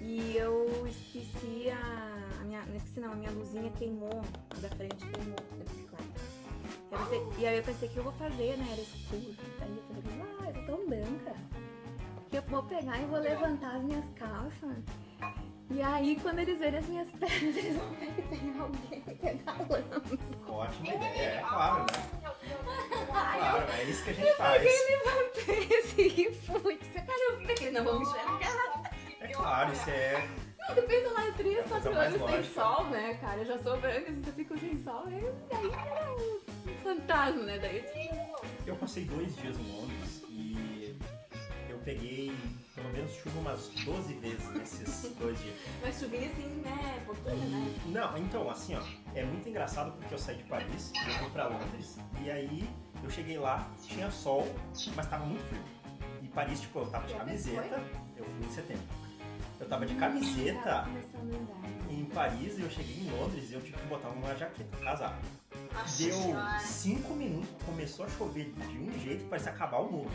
[0.00, 2.62] E eu esqueci a, a minha.
[2.66, 4.22] Não esqueci não, a minha luzinha queimou.
[4.60, 6.20] Da frente queimou da bicicleta.
[6.90, 8.66] Pensei- e aí eu pensei, o que eu vou fazer, né?
[8.72, 9.34] Era escuro.
[9.60, 11.34] Aí eu falei, ah, eu tô tão branca.
[12.30, 14.76] Que eu vou pegar e vou levantar as minhas calças.
[15.70, 20.18] E aí, quando eles verem as minhas pernas, eles vão ver que tem alguém pedalando.
[20.48, 22.32] Ótima ideia, é claro, né?
[23.06, 24.62] Claro, é isso que a gente faz.
[24.62, 26.78] levantei assim e fui.
[26.78, 27.00] Você
[27.46, 28.90] ver que eles não vão me enxergar?
[29.20, 30.28] É claro, isso é.
[30.58, 32.60] Não, tu pensa lá, 3, É a coisa 4 mais anos sem lógica.
[32.60, 33.38] sol, né, cara?
[33.38, 35.04] Eu já sou branca, assim, eu fico sem sol.
[35.06, 36.40] Aí daí era um
[36.82, 37.58] fantasma, né?
[37.58, 37.84] Daí
[38.66, 39.95] Eu passei dois dias em Londres eu
[41.86, 42.36] peguei
[42.74, 45.54] pelo menos chuva umas 12 vezes nesses dois dias.
[45.80, 47.02] Mas chuvinha assim, né?
[47.06, 47.74] Pouquinho, né?
[47.86, 48.82] Não, então, assim, ó,
[49.14, 52.68] é muito engraçado porque eu saí de Paris, eu fui pra Londres, e aí
[53.02, 54.52] eu cheguei lá, tinha sol,
[54.96, 55.62] mas tava muito frio.
[56.22, 57.80] E Paris, tipo, eu tava de camiseta,
[58.16, 59.05] eu fui em setembro.
[59.58, 60.86] Eu tava de camiseta
[61.90, 64.80] em Paris e eu cheguei em Londres e eu tive que botar uma jaqueta, um
[64.84, 65.16] casaco.
[65.72, 66.58] Nossa Deu senhora.
[66.58, 70.10] cinco minutos, começou a chover de um jeito que parecia acabar o mundo.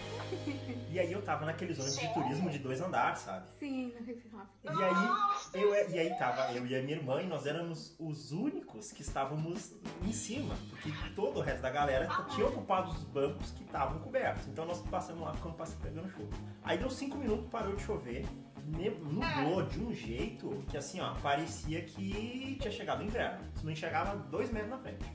[0.89, 3.47] E aí eu tava naqueles ônibus de turismo de dois andares, sabe?
[3.59, 4.47] Sim, no hip hop.
[4.63, 8.31] E aí, eu, e aí tava eu e a minha irmã e nós éramos os
[8.31, 9.73] únicos que estávamos
[10.03, 14.47] em cima, porque todo o resto da galera tinha ocupado os bancos que estavam cobertos.
[14.47, 16.29] Então nós passamos lá, ficamos passando pegando chuva.
[16.63, 18.25] Aí deu cinco minutos, parou de chover,
[18.67, 23.39] nublou de um jeito que assim, ó, parecia que tinha chegado o inverno.
[23.53, 25.05] Você não enxergava dois metros na frente.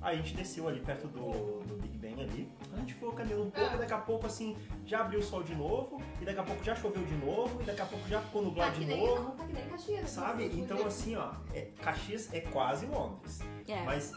[0.00, 2.48] Aí a gente desceu ali perto do, do Big Ben ali.
[2.72, 4.56] A gente foi caminhando um pouco, daqui a pouco assim,
[4.86, 7.64] já abriu o sol de novo, e daqui a pouco já choveu de novo, e
[7.64, 9.32] daqui a pouco já ficou Tá nublado que de novo.
[9.32, 10.10] tá que nem Caxias.
[10.10, 10.44] Sabe?
[10.46, 13.40] assim, Então, assim, ó, é, Caxias é quase Londres.
[13.66, 13.82] É.
[13.82, 14.12] Mas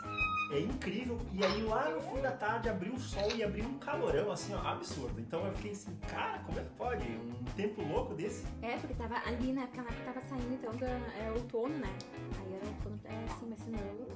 [0.52, 1.18] é incrível.
[1.34, 4.54] E aí, lá no fim da tarde, abriu o sol e abriu um calorão, assim,
[4.54, 5.20] ó, absurdo.
[5.20, 7.08] Então, eu fiquei assim, cara, como é que pode?
[7.08, 8.46] Um tempo louco desse?
[8.62, 11.94] É, porque tava ali na época, na época tava saindo então da, é, outono, né?
[12.40, 14.08] Aí era outono, é assim, mas senão.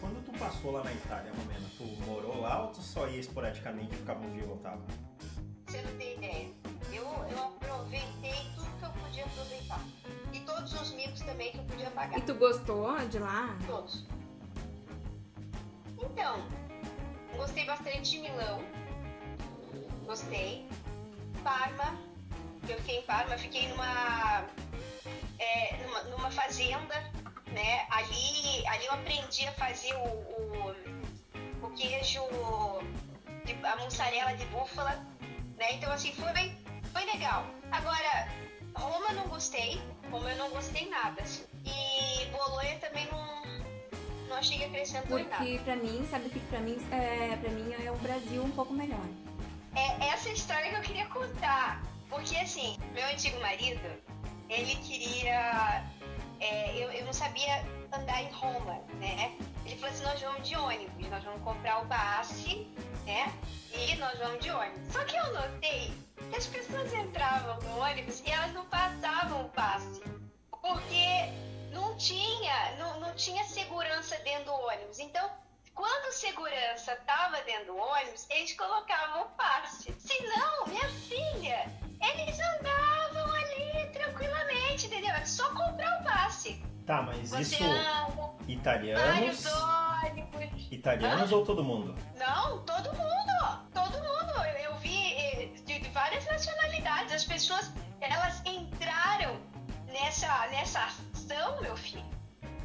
[0.00, 3.94] Quando tu passou lá na Itália, Romena, tu morou lá ou tu só ia esporadicamente,
[3.96, 4.82] ficava um dia e voltava?
[5.66, 6.48] Você não tem ideia.
[6.92, 9.80] Eu, eu aproveitei tudo que eu podia aproveitar.
[10.32, 12.18] E todos os micos também que eu podia pagar.
[12.18, 13.56] E tu gostou de lá?
[13.66, 14.06] Todos.
[16.10, 16.42] Então,
[17.36, 18.62] gostei bastante de Milão.
[20.04, 20.68] Gostei.
[21.42, 21.98] Parma.
[22.68, 24.44] Eu fiquei em Parma, fiquei numa,
[25.38, 26.94] é, numa, numa fazenda,
[27.48, 27.86] né?
[27.90, 32.22] Ali, ali eu aprendi a fazer o, o, o queijo,
[33.44, 35.06] de, a mussarela de búfala,
[35.58, 35.72] né?
[35.74, 36.56] Então assim, foi bem,
[36.92, 37.44] foi legal.
[37.70, 38.28] Agora,
[38.74, 41.44] Roma não gostei, Roma eu não gostei nada, assim.
[41.66, 43.42] E Bolonha também não,
[44.34, 45.36] não achei que acrescentou em nada.
[45.36, 48.74] Porque pra mim, sabe que pra mim, é, pra mim é o Brasil um pouco
[48.74, 49.06] melhor.
[49.76, 51.82] É essa história que eu queria contar.
[52.10, 53.80] Porque assim, meu antigo marido,
[54.48, 55.84] ele queria.
[56.40, 59.32] é, eu, eu não sabia andar em Roma, né?
[59.64, 62.66] Ele falou assim, nós vamos de ônibus, nós vamos comprar o passe,
[63.06, 63.32] né?
[63.72, 64.92] E nós vamos de ônibus.
[64.92, 65.92] Só que eu notei
[66.30, 70.02] que as pessoas entravam no ônibus e elas não passavam o passe.
[70.50, 71.32] Porque
[71.74, 74.98] não tinha, não, não tinha segurança dentro do ônibus.
[74.98, 75.28] Então,
[75.74, 79.92] quando o segurança tava dentro do ônibus, eles colocavam o passe.
[79.98, 81.68] Se não, minha filha,
[82.00, 85.10] eles andavam ali tranquilamente, entendeu?
[85.10, 86.62] É só comprar o passe.
[86.86, 90.68] Tá, mas Você isso, anda, italianos, vários ônibus.
[90.70, 91.96] italianos ou todo mundo?
[92.16, 94.44] Não, todo mundo, todo mundo.
[94.44, 97.14] Eu, eu vi eh, de várias nacionalidades.
[97.14, 99.40] As pessoas, elas entraram
[99.94, 100.80] nessa, nessa
[101.14, 102.04] ação, meu filho,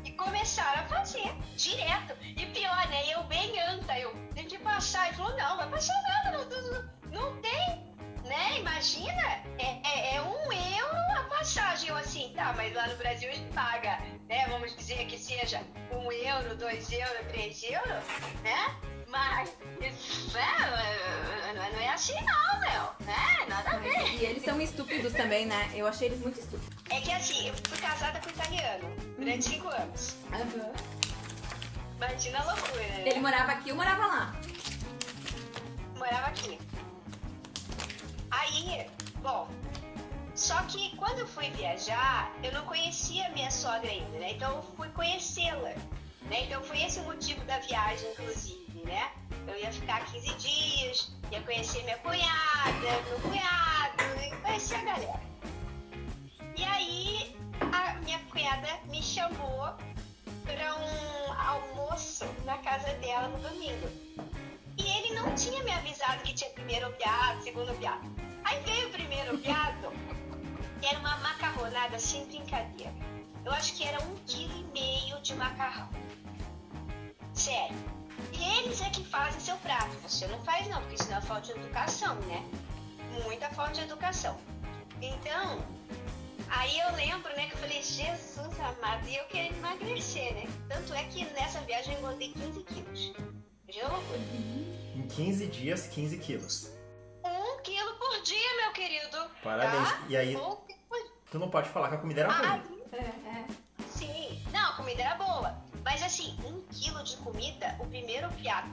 [0.04, 2.18] e começaram a fazer direto.
[2.24, 3.14] E pior, né?
[3.14, 5.08] Eu bem anta, eu tenho que passar.
[5.08, 8.60] Ele falou, não, vai passar nada, não, não, não tem, né?
[8.60, 9.22] Imagina,
[9.60, 11.90] é, é, é um euro a passagem.
[11.90, 14.48] Eu assim, tá, mas lá no Brasil gente paga, né?
[14.50, 15.62] Vamos dizer que seja
[15.92, 18.04] um euro, dois euros, três euros,
[18.42, 18.76] né?
[19.10, 19.50] Mas,
[20.34, 21.54] né?
[21.56, 23.46] Não é- não é assim não, meu, né?
[23.48, 24.16] Nada a ver.
[24.16, 25.72] E eles são estúpidos também, né?
[25.74, 26.68] Eu achei eles muito estúpidos.
[26.90, 30.16] É que assim, eu fui casada com um italiano durante cinco anos.
[31.98, 33.04] Imagina a loucura, né?
[33.08, 34.36] Ele morava aqui, eu morava lá.
[35.98, 36.58] morava aqui.
[38.32, 38.86] Aí,
[39.22, 39.50] bom,
[40.36, 44.32] só que quando eu fui viajar, eu não conhecia a minha sogra ainda, né?
[44.32, 45.74] Então eu fui conhecê-la,
[46.30, 46.44] né?
[46.46, 49.12] Então foi esse o motivo da viagem, inclusive, né?
[49.48, 55.22] Eu ia ficar 15 dias, ia conhecer minha cunhada, meu cunhado, ia conhecer a galera.
[56.58, 57.38] E aí,
[57.74, 59.70] a minha cunhada me chamou
[60.44, 63.88] para um almoço na casa dela no domingo.
[64.78, 68.02] E ele não tinha me avisado que tinha primeiro opiado, segundo opiado.
[68.44, 69.92] Aí veio o primeiro opiado,
[70.82, 72.94] que era uma macarronada sem brincadeira.
[73.46, 75.90] Eu acho que era um quilo e meio de macarrão.
[77.34, 77.99] Sério.
[78.40, 79.96] Eles é que fazem seu prato.
[80.08, 82.44] Você não faz não, porque senão é falta de educação, né?
[83.24, 84.38] Muita falta de educação.
[85.02, 85.64] Então,
[86.50, 90.48] aí eu lembro, né, que eu falei, Jesus amado, e eu querendo emagrecer, né?
[90.68, 93.14] Tanto é que nessa viagem eu engordei 15 quilos.
[93.70, 94.20] Já é loucura.
[94.96, 96.72] Em 15 dias, 15 quilos.
[97.24, 99.18] Um quilo por dia, meu querido.
[99.44, 99.90] Parabéns.
[99.90, 100.04] Tá?
[100.10, 100.58] E aí, Um
[101.32, 102.82] tu não pode falar que a comida era Ah, ruim.
[102.92, 103.46] É, é.
[103.88, 104.44] sim.
[104.52, 105.56] Não, a comida era boa.
[105.84, 108.70] Mas assim, um quilo de comida, o primeiro piato.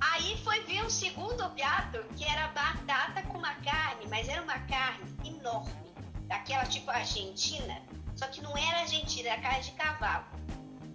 [0.00, 4.58] Aí foi vir um segundo piato, que era batata com uma carne, mas era uma
[4.60, 5.94] carne enorme.
[6.26, 7.80] Daquela tipo argentina.
[8.14, 10.24] Só que não era argentina, era carne de cavalo.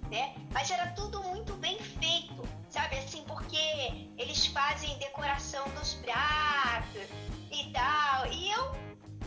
[0.10, 0.36] Né?
[0.52, 2.48] Mas era tudo muito bem feito.
[2.70, 7.08] Sabe assim, porque eles fazem decoração dos pratos
[7.52, 8.32] e tal.
[8.32, 8.76] E eu,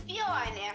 [0.05, 0.73] pior, né?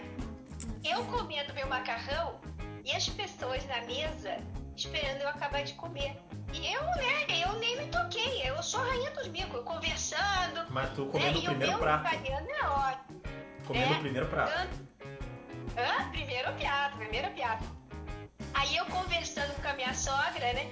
[0.83, 2.39] Eu comendo meu macarrão
[2.83, 4.37] e as pessoas na mesa
[4.85, 6.15] esperando eu acabar de comer.
[6.53, 10.65] E eu, né, eu nem me toquei, eu sou a rainha dos micos, eu conversando.
[10.69, 12.07] Mas tu né, comendo o e primeiro meu prato.
[12.07, 13.21] italiano é ótimo.
[13.67, 14.51] Comendo É, o primeiro prato.
[14.53, 14.91] Tanto-
[15.77, 16.09] Hã?
[16.09, 17.65] Primeiro piado, primeiro piado.
[18.53, 20.69] Aí eu conversando com a minha sogra, né?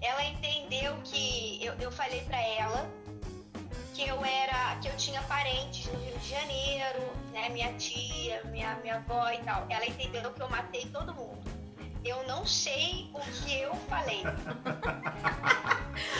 [0.00, 2.88] Ela entendeu que eu, eu falei pra ela
[3.94, 7.00] que eu era, que eu tinha parentes no Rio de Janeiro,
[7.32, 7.48] né?
[7.50, 9.66] Minha tia, minha, minha avó e tal.
[9.68, 11.57] Ela entendeu que eu matei todo mundo.
[12.08, 14.22] Eu não sei o que eu falei.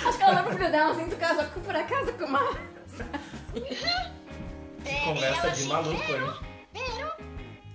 [0.06, 2.40] Acho que ela olhou pro filho dela assim, tu casou com- por acaso com uma.
[4.84, 6.34] É, Conversa ela de assim, maluco, "Vero, hein?
[6.72, 7.12] Vero,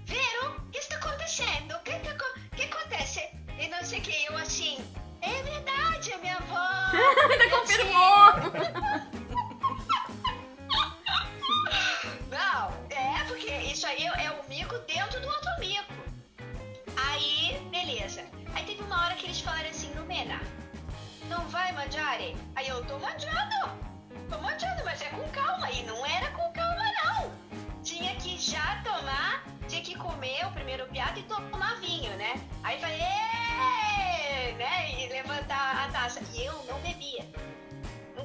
[0.05, 1.75] Vero, o que está acontecendo?
[1.75, 2.13] O que, que,
[2.55, 3.29] que acontece?
[3.59, 4.83] E não sei o que, eu assim,
[5.21, 6.57] é verdade, a minha avó.
[7.29, 8.33] Ainda minha confirmou!
[12.29, 15.93] Não, é porque isso aí é o mico dentro do outro mico.
[16.97, 18.23] Aí, beleza.
[18.53, 20.39] Aí teve uma hora que eles falaram assim, Lumena,
[21.27, 22.35] não vai mangiare?
[22.55, 23.55] Aí eu tô mangiando,
[24.29, 25.69] tô mangiando, mas é com calma.
[25.71, 27.31] E não era com calma, não.
[27.83, 32.33] Tinha que já tomar, tinha que comer o primeiro piado e tomar vinho, né?
[32.63, 32.99] Aí falei,
[34.57, 35.01] né?
[35.01, 36.21] E levantar a taça.
[36.33, 37.25] E eu não bebia.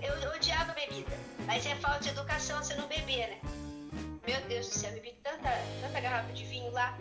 [0.02, 1.16] Eu odiava bebida.
[1.46, 3.38] Mas é falta de educação você não beber, né?
[4.26, 5.50] Meu Deus do céu, eu bebi tanta,
[5.81, 6.96] tanta garrafa de vinho lá.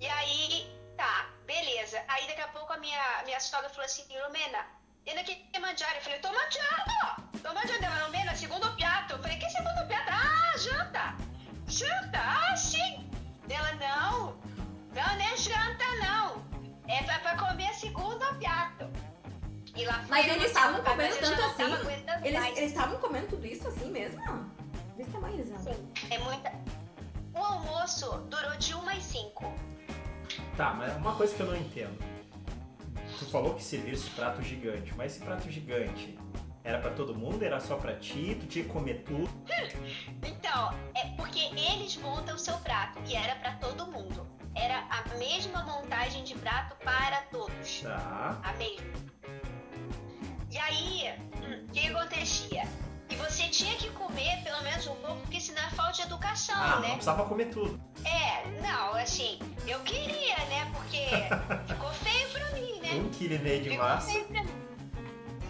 [0.00, 2.02] E aí, tá, beleza.
[2.08, 4.66] Aí daqui a pouco a minha, minha sogra falou assim, Romena,
[5.06, 5.96] ainda que mangiare?
[5.96, 7.42] Eu falei, tô mangiando!
[7.42, 7.84] Tô mangiando.
[7.84, 9.14] Ela, Romena, segundo piatto.
[9.14, 10.10] Eu falei, que segundo piatto?
[10.10, 11.14] Ah, janta!
[11.68, 12.18] Janta?
[12.18, 13.08] Ah, sim!
[13.48, 14.36] Ela, não,
[14.94, 16.44] não, não é janta, não.
[16.88, 18.90] É pra, pra comer segundo piatto.
[19.76, 21.62] E lá Mas eles assim, estavam comendo tanto assim?
[22.24, 24.20] Eles estavam comendo tudo isso assim mesmo?
[24.96, 25.44] Desse tamanho.
[25.44, 26.52] Sim, é muita.
[27.34, 29.54] O almoço durou de 1 às 5.
[30.56, 31.98] Tá, mas uma coisa que eu não entendo.
[33.18, 36.18] Tu falou que servia esse prato gigante, mas esse prato gigante
[36.64, 37.42] era pra todo mundo?
[37.42, 38.36] Era só pra ti?
[38.40, 39.28] Tu tinha que comer tudo?
[40.24, 44.26] Então, é porque eles montam o seu prato e era pra todo mundo.
[44.54, 47.82] Era a mesma montagem de prato para todos.
[47.82, 48.40] Tá.
[48.42, 48.86] A mesma.
[50.50, 52.62] E aí, hum, o que acontecia?
[53.16, 56.54] E você tinha que comer pelo menos um pouco, porque senão é falta de educação,
[56.56, 56.88] Ah, não né?
[56.90, 57.80] precisava comer tudo.
[58.04, 60.70] É, não, assim, eu queria, né?
[60.74, 61.06] Porque
[61.72, 62.90] ficou feio pra mim, né?
[62.94, 64.10] Um quilo e meio de Ficou massa.
[64.12, 64.66] feio pra mim.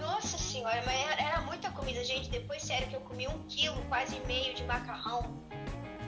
[0.00, 2.30] Nossa senhora, mas era, era muita comida, gente.
[2.30, 5.36] Depois, sério, que eu comi um quilo, quase meio de macarrão.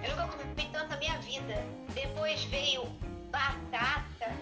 [0.04, 1.64] Eu nunca comi tanto na minha vida.
[1.92, 2.84] Depois veio
[3.32, 4.32] batata.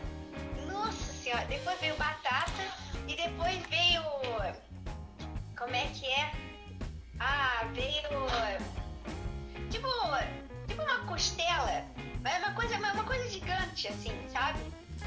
[0.70, 2.62] Nossa senhora, depois veio batata
[3.08, 4.02] e depois veio.
[5.56, 6.30] Como é que é?
[7.20, 8.02] Ah, veio.
[9.70, 9.88] Tipo.
[10.66, 11.84] Tipo uma costela.
[12.22, 14.58] Mas uma coisa, uma, uma coisa gigante, assim, sabe?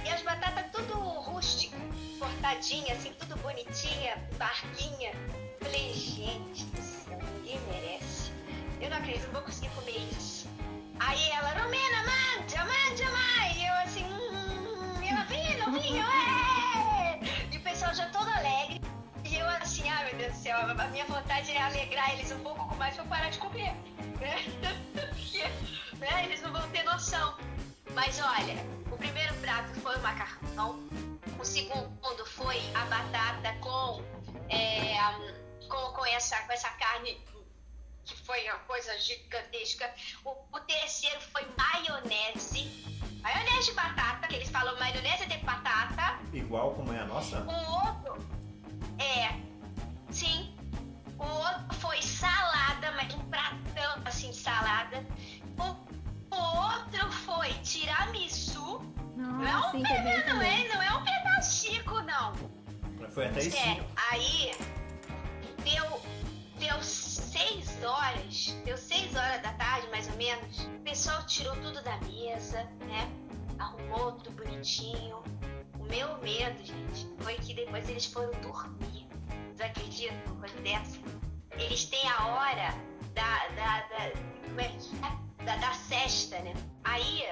[0.05, 1.75] E as batatas tudo rústica,
[2.17, 5.11] cortadinha, assim, tudo bonitinha, barquinha.
[5.59, 8.31] Falei, gente do céu, ninguém merece.
[8.79, 10.47] Eu não acredito, não vou conseguir comer isso.
[10.99, 13.57] Aí ela, Romena, manja, manja mais.
[13.57, 17.19] E eu assim, hum, e ela, vinho, vinho, é!
[17.51, 18.81] E o pessoal já todo alegre.
[19.59, 22.95] Assim, ah, meu Deus do céu, a minha vontade é alegrar eles um pouco mais
[22.95, 23.73] pra eu parar de comer.
[24.19, 24.35] Né?
[24.93, 25.43] Porque
[25.97, 27.37] né, eles não vão ter noção.
[27.93, 28.55] Mas olha,
[28.91, 30.89] o primeiro prato foi o macarrão,
[31.39, 34.03] o segundo foi a batata com,
[34.49, 34.97] é,
[35.69, 37.17] com, com, essa, com essa carne
[38.03, 39.89] que foi uma coisa gigantesca.
[40.25, 42.85] O, o terceiro foi maionese.
[43.21, 46.19] Maionese de batata, que eles falam maionese de batata.
[46.33, 47.39] Igual como é a nossa?
[47.41, 48.39] O outro
[48.99, 49.48] é,
[50.11, 50.55] sim.
[51.17, 55.05] O outro foi salada, mas um pratão assim, salada.
[55.57, 58.79] O, outro foi tiramisu.
[59.15, 62.33] Não é um sim, peda- também, não é, não é um pedacico, não.
[63.09, 63.57] Foi até isso.
[63.57, 64.51] Sério, aí
[65.63, 66.01] deu,
[66.57, 70.59] deu seis horas, deu seis horas da tarde, mais ou menos.
[70.61, 73.09] O pessoal tirou tudo da mesa, né?
[73.57, 75.17] Arrumou tudo bonitinho.
[75.77, 79.08] O meu medo, gente, foi que depois eles foram dormir.
[79.59, 80.97] Vocês acreditam numa coisa dessa?
[81.57, 82.73] Eles têm a hora
[83.13, 83.47] da.
[83.49, 84.11] da, da
[84.45, 85.43] como é que é?
[85.43, 86.53] Da, da sexta, né?
[86.85, 87.27] Aí,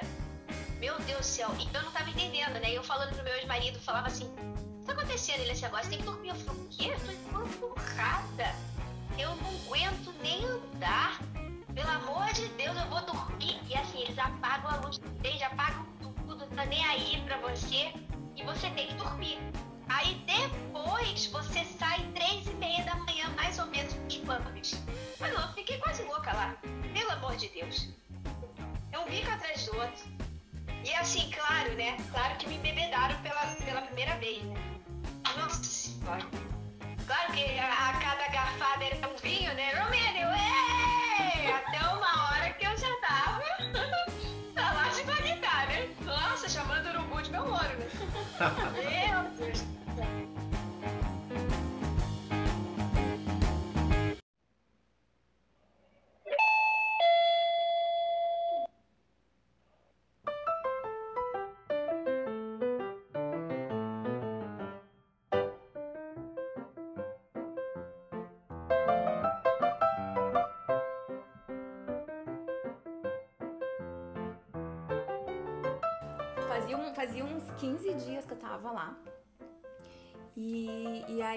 [0.78, 2.74] meu Deus do céu, e eu não tava entendendo, né?
[2.74, 5.40] Eu falando pro meu ex-marido, falava assim: o que tá acontecendo?
[5.40, 6.30] Ele você tem que dormir.
[6.30, 6.92] Eu falei, o quê?
[6.92, 8.56] Eu tô empurrada.
[9.18, 11.22] Eu não aguento nem andar.
[11.74, 13.58] Pelo amor de Deus, eu vou dormir.
[13.70, 17.94] E assim, eles apagam a luz, eles apagam tudo, tá nem aí pra você.
[18.36, 19.40] E você tem que dormir.
[19.90, 24.84] Aí depois você sai três e meia da manhã, mais ou menos, dos pubs.
[25.20, 26.56] Mas eu fiquei quase louca lá.
[26.94, 27.90] Pelo amor de Deus.
[28.92, 30.04] É um bico atrás do outro.
[30.84, 31.98] E assim, claro, né?
[32.12, 34.56] Claro que me bebedaram pela, pela primeira vez, né?
[35.38, 36.26] Nossa senhora.
[37.06, 39.74] Claro que a, a cada garfada era um vinho, né?
[39.82, 40.28] Romênio!
[41.56, 44.07] Até uma hora que eu já tava
[47.42, 47.88] ouro, né?
[48.74, 51.17] Meu Deus do céu.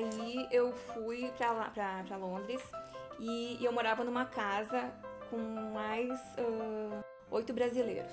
[0.04, 2.62] Aí eu fui pra, lá, pra, pra Londres
[3.18, 4.90] e, e eu morava numa casa
[5.28, 5.36] com
[5.72, 8.12] mais ah, oito brasileiros.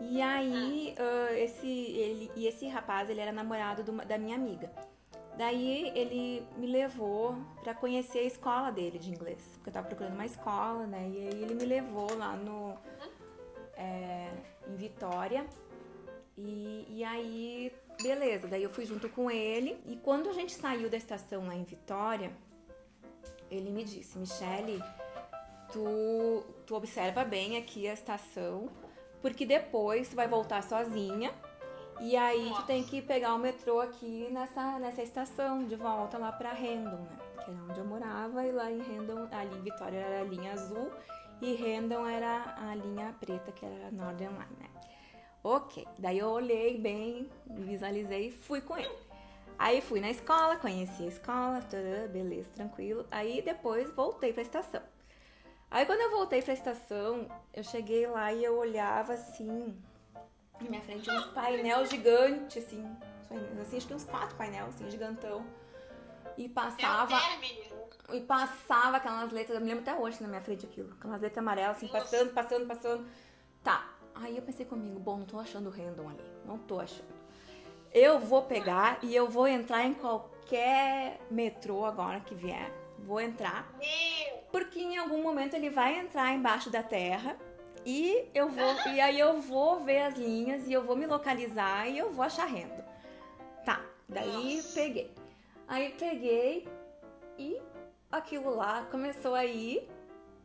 [0.00, 4.70] E aí ah, esse, ele, e esse rapaz, ele era namorado uma- da minha amiga.
[5.36, 10.14] Daí ele me levou pra conhecer a escola dele de inglês, porque eu tava procurando
[10.14, 11.08] uma escola, né?
[11.12, 12.78] E aí ele me levou lá no
[13.76, 14.30] é,
[14.68, 15.44] em Vitória.
[16.36, 17.72] E, e aí,
[18.02, 19.78] beleza, daí eu fui junto com ele.
[19.86, 22.32] E quando a gente saiu da estação lá em Vitória,
[23.50, 24.82] ele me disse, Michele,
[25.72, 28.68] tu, tu observa bem aqui a estação,
[29.22, 31.32] porque depois tu vai voltar sozinha.
[32.00, 36.32] E aí tu tem que pegar o metrô aqui nessa, nessa estação, de volta lá
[36.32, 37.18] pra Hendon, né?
[37.44, 40.90] Que era onde eu morava, e lá em Hendon, ali Vitória era a linha azul,
[41.40, 44.73] e Hendon era a linha preta, que era a Northern Line, né?
[45.46, 48.96] Ok, daí eu olhei bem, visualizei e fui com ele.
[49.58, 51.60] Aí fui na escola, conheci a escola,
[52.10, 53.04] beleza, tranquilo.
[53.10, 54.80] Aí depois voltei pra estação.
[55.70, 59.76] Aí quando eu voltei pra estação, eu cheguei lá e eu olhava assim,
[60.62, 62.82] na minha frente uns painel gigante, assim,
[63.60, 65.44] assim, acho que uns quatro painéis, assim, gigantão.
[66.38, 67.20] E passava,
[68.14, 71.38] e passava aquelas letras, eu me lembro até hoje na minha frente aquilo, aquelas letras
[71.38, 73.06] amarelas, assim, passando, passando, passando.
[73.62, 73.93] Tá.
[74.14, 76.24] Aí eu pensei comigo, bom, não tô achando o random ali.
[76.44, 77.14] Não tô achando.
[77.92, 82.72] Eu vou pegar e eu vou entrar em qualquer metrô agora que vier.
[82.98, 83.72] Vou entrar.
[83.78, 87.36] Meu, Porque em algum momento ele vai entrar embaixo da terra
[87.84, 88.74] e eu vou.
[88.94, 92.24] E aí eu vou ver as linhas e eu vou me localizar e eu vou
[92.24, 92.84] achar renda.
[93.64, 93.80] Tá.
[94.08, 94.74] Daí Nossa.
[94.74, 95.10] peguei.
[95.66, 96.68] Aí peguei
[97.38, 97.60] e
[98.10, 99.88] aquilo lá começou a ir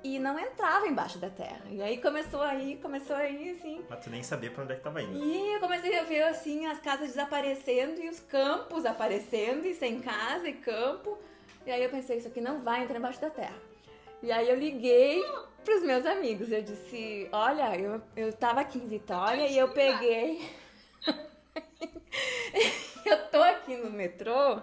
[0.04, 1.62] e não entrava embaixo da terra.
[1.70, 3.84] E aí começou a ir, começou a ir assim.
[3.90, 5.24] Mas tu nem sabia pra onde é que tava indo.
[5.24, 10.00] E eu comecei a ver assim as casas desaparecendo e os campos aparecendo e sem
[10.00, 11.18] casa e campo.
[11.66, 13.56] E aí eu pensei, isso aqui não vai entrar embaixo da terra.
[14.24, 15.22] E aí eu liguei
[15.64, 16.52] pros meus amigos.
[16.52, 20.50] Eu disse, olha, eu, eu tava aqui em Vitória e eu peguei.
[23.06, 24.62] eu tô aqui no metrô,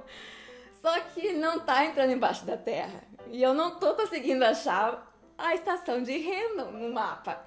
[0.81, 3.05] só que não tá entrando embaixo da terra.
[3.29, 7.45] E eu não tô conseguindo achar a estação de Reno no mapa.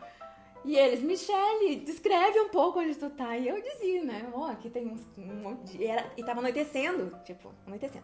[0.65, 3.37] E eles, Michele, descreve um pouco onde tu tá.
[3.37, 4.29] E eu dizia, né?
[4.33, 5.85] Ó, aqui tem uns, um monte de...
[5.85, 8.03] Era, e tava anoitecendo, tipo, anoitecendo.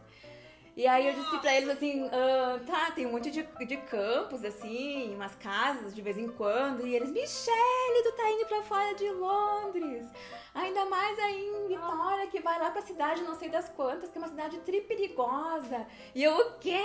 [0.78, 4.44] E aí eu disse pra eles assim, "Ah, tá, tem um monte de, de campos,
[4.44, 6.86] assim, umas casas de vez em quando.
[6.86, 10.06] E eles, Michele, tu tá indo pra fora de Londres.
[10.54, 14.18] Ainda mais aí em Vitória, que vai lá pra cidade não sei das quantas, que
[14.18, 15.86] é uma cidade triperigosa.
[16.14, 16.78] E eu, o quê?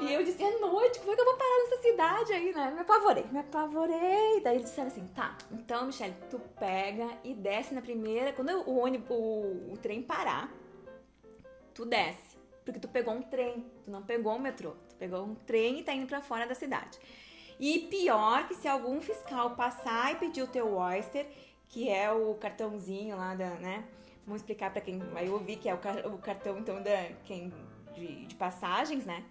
[0.00, 2.70] E eu disse, é noite, como é que eu vou parar nessa cidade aí, né?
[2.70, 4.40] Me apavorei, me apavorei.
[4.42, 8.32] Daí eles disseram assim, tá, então, Michelle, tu pega e desce na primeira.
[8.32, 10.52] Quando o ônibus, o, o trem parar,
[11.72, 12.36] tu desce.
[12.64, 14.72] Porque tu pegou um trem, tu não pegou um metrô.
[14.88, 16.98] Tu pegou um trem e tá indo pra fora da cidade.
[17.58, 21.26] E pior que se algum fiscal passar e pedir o teu Oyster,
[21.68, 23.84] que é o cartãozinho lá da, né?
[24.26, 25.78] Vamos explicar pra quem vai ouvir, que é o,
[26.12, 27.52] o cartão, então, da, quem,
[27.94, 29.24] de, de passagens, né?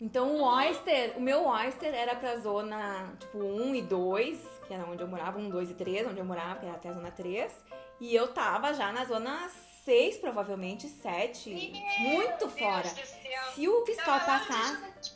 [0.00, 4.84] Então o Oyster, o meu Oyster era pra zona tipo 1 e 2, que era
[4.84, 7.10] onde eu morava, 1, 2 e 3, onde eu morava, que era até a zona
[7.10, 7.64] 3.
[8.00, 9.48] E eu tava já na zona
[9.84, 11.50] 6, provavelmente 7,
[11.98, 12.88] muito Deus fora.
[12.88, 13.42] do céu.
[13.54, 15.12] Se o fiscal passasse, de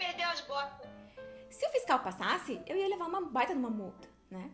[1.50, 4.50] se o fiscal passasse, eu ia levar uma baita numa multa, né?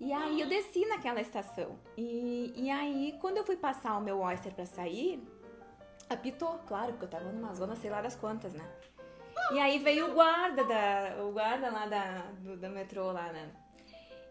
[0.00, 1.78] E aí eu desci naquela estação.
[1.96, 5.22] E, e aí, quando eu fui passar o meu Oyster pra sair,
[6.08, 8.64] apitou, claro, porque eu tava numa zona sei lá das quantas, né?
[9.52, 11.16] E aí veio o guarda da.
[11.22, 13.50] O guarda lá da, do, da metrô lá, né?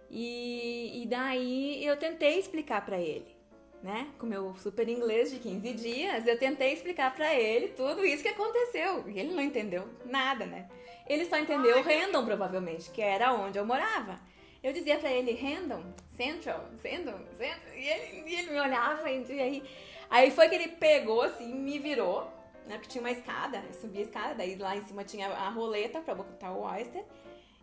[0.10, 3.36] E, e daí eu tentei explicar pra ele,
[3.84, 4.08] né?
[4.18, 8.30] Com meu super inglês de 15 dias, eu tentei explicar pra ele tudo isso que
[8.30, 9.10] aconteceu.
[9.10, 10.70] E ele não entendeu nada, né?
[11.08, 14.20] Ele só entendeu o Random, provavelmente, que era onde eu morava.
[14.64, 15.84] Eu dizia pra ele, Random,
[16.16, 17.76] Central, Central, Central.
[17.76, 19.64] E ele, e ele me olhava e aí.
[20.10, 22.32] Aí foi que ele pegou assim, me virou,
[22.68, 22.76] né?
[22.76, 26.01] Porque tinha uma escada, eu subi a escada, daí lá em cima tinha a roleta
[26.01, 27.03] pra botar o oyster.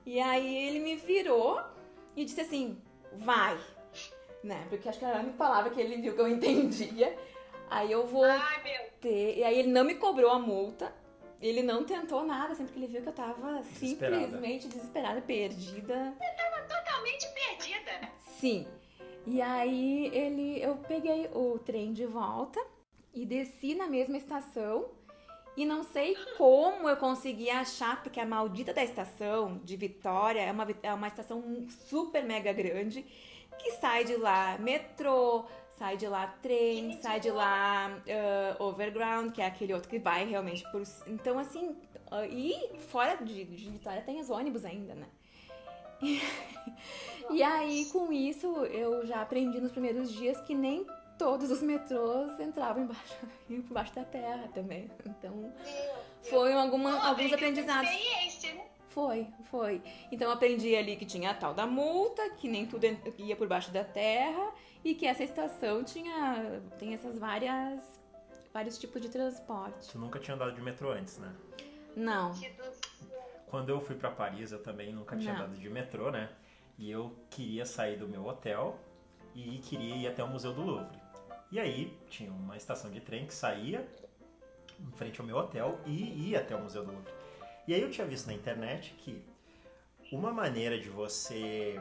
[0.06, 1.60] E aí ele me virou
[2.16, 2.78] e disse assim,
[3.12, 3.58] vai.
[4.42, 4.66] Né?
[4.68, 7.16] Porque acho que era a única palavra que ele viu que eu entendia.
[7.70, 8.90] Aí eu vou Ai, meu.
[9.00, 9.38] ter.
[9.38, 10.92] E aí ele não me cobrou a multa.
[11.40, 14.22] Ele não tentou nada, sempre que ele viu que eu tava Desesperada.
[14.24, 16.14] simplesmente desesperada, perdida.
[16.68, 18.10] Totalmente perdida.
[18.38, 18.66] Sim.
[19.26, 22.60] E aí ele, eu peguei o trem de volta
[23.14, 24.86] e desci na mesma estação.
[25.56, 30.50] E não sei como eu consegui achar, porque a maldita da estação de Vitória é
[30.50, 31.42] uma, é uma estação
[31.88, 33.06] super mega grande,
[33.56, 35.44] que sai de lá metrô,
[35.78, 40.26] sai de lá trem, sai de lá ah, overground, que é aquele outro que vai
[40.26, 40.82] realmente por.
[41.06, 41.76] Então, assim,
[42.10, 45.06] ah, e fora de, de Vitória tem os ônibus ainda, né?
[47.30, 50.86] E aí, com isso, eu já aprendi nos primeiros dias que nem
[51.18, 53.16] todos os metrôs entravam embaixo,
[53.48, 54.90] embaixo da terra também.
[55.06, 55.52] Então,
[56.22, 57.90] foi alguma, Pô, alguns aprendizados.
[57.90, 58.64] Né?
[58.88, 59.82] Foi, foi.
[60.12, 62.86] Então, eu aprendi ali que tinha a tal da multa, que nem tudo
[63.18, 64.52] ia por baixo da terra
[64.84, 67.80] e que essa estação tinha tem essas várias
[68.52, 69.90] vários tipos de transporte.
[69.90, 71.34] Tu nunca tinha andado de metrô antes, né?
[71.96, 72.32] Não.
[73.48, 75.40] Quando eu fui pra Paris, eu também nunca tinha Não.
[75.44, 76.28] andado de metrô, né?
[76.78, 78.78] E eu queria sair do meu hotel
[79.34, 81.03] e queria ir até o Museu do Louvre.
[81.50, 83.86] E aí tinha uma estação de trem que saía
[84.80, 87.12] em frente ao meu hotel e ia até o Museu do Louvre.
[87.66, 89.24] E aí eu tinha visto na internet que
[90.12, 91.80] uma maneira de você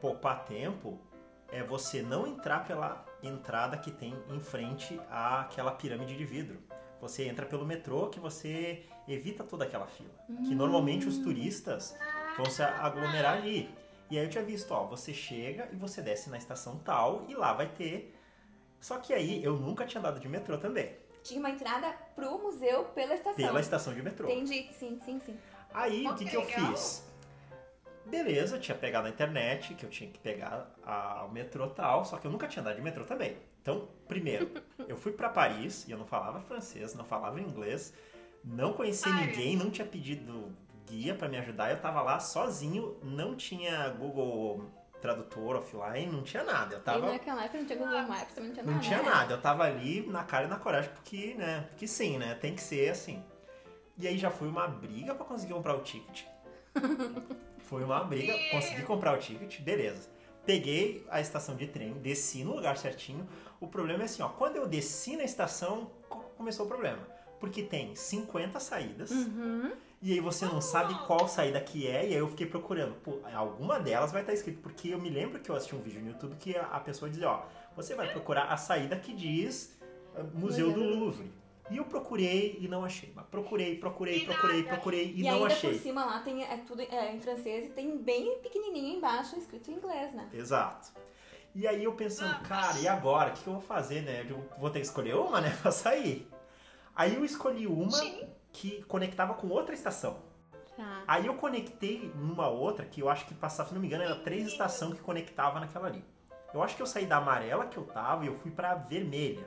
[0.00, 0.98] poupar tempo
[1.50, 6.62] é você não entrar pela entrada que tem em frente àquela pirâmide de vidro.
[7.00, 10.10] Você entra pelo metrô que você evita toda aquela fila.
[10.46, 11.96] Que normalmente os turistas
[12.36, 13.70] vão se aglomerar ali.
[14.10, 17.34] E aí eu tinha visto, ó, você chega e você desce na estação tal e
[17.34, 18.17] lá vai ter.
[18.80, 20.96] Só que aí eu nunca tinha andado de metrô também.
[21.22, 23.34] Tinha uma entrada pro museu pela estação.
[23.34, 24.28] Pela estação de metrô.
[24.28, 25.36] Entendi, sim, sim, sim.
[25.74, 26.74] Aí o que, que eu legal.
[26.74, 27.06] fiz?
[28.06, 32.04] Beleza, eu tinha pegado na internet que eu tinha que pegar a- o metrô tal,
[32.06, 33.36] só que eu nunca tinha andado de metrô também.
[33.60, 34.50] Então, primeiro,
[34.88, 37.92] eu fui pra Paris e eu não falava francês, não falava inglês,
[38.42, 40.50] não conhecia Ai, ninguém, não tinha pedido
[40.86, 44.64] guia pra me ajudar, eu tava lá sozinho, não tinha Google
[45.00, 46.74] Tradutor offline, não tinha nada.
[46.76, 48.84] Eu E tava naquela época não tinha Google Maps, também não tinha não nada.
[48.84, 49.08] tinha né?
[49.10, 51.66] nada, eu tava ali na cara e na coragem, porque, né?
[51.70, 52.34] Porque sim, né?
[52.34, 53.22] Tem que ser assim.
[53.96, 56.22] E aí já foi uma briga pra conseguir comprar o ticket.
[57.68, 60.08] Foi uma briga, consegui comprar o ticket, beleza.
[60.46, 63.28] Peguei a estação de trem, desci no lugar certinho.
[63.60, 67.06] O problema é assim, ó, quando eu desci na estação, co- começou o problema.
[67.38, 69.72] Porque tem 50 saídas, Uhum.
[70.00, 72.94] E aí você não sabe qual saída que é, e aí eu fiquei procurando.
[72.96, 76.00] Pô, alguma delas vai estar escrito, porque eu me lembro que eu assisti um vídeo
[76.00, 77.42] no YouTube que a, pessoa dizia, ó,
[77.74, 79.76] você vai procurar a saída que diz
[80.14, 81.32] uh, Museu do Louvre.
[81.70, 83.12] E eu procurei e não achei.
[83.14, 85.72] Mas procurei, procurei, E procurei, procurei e, E, não ainda achei.
[85.74, 89.70] por cima lá tem é tudo é, em francês e tem bem pequenininho embaixo escrito
[89.70, 90.28] em inglês, né?
[90.32, 90.92] Exato.
[91.54, 93.30] E aí eu pensando, Ah, cara, e agora?
[93.30, 94.24] O que eu vou fazer, né?
[94.28, 95.50] Eu vou ter que escolher uma, né?
[95.60, 96.28] Pra sair.
[96.94, 98.27] Aí eu escolhi uma Sim.
[98.52, 100.16] Que conectava com outra estação.
[100.76, 101.02] Tá.
[101.06, 104.14] Aí eu conectei numa outra que eu acho que passava, se não me engano, era
[104.16, 106.04] três estações que conectava naquela ali.
[106.54, 109.46] Eu acho que eu saí da amarela que eu tava e eu fui pra vermelha.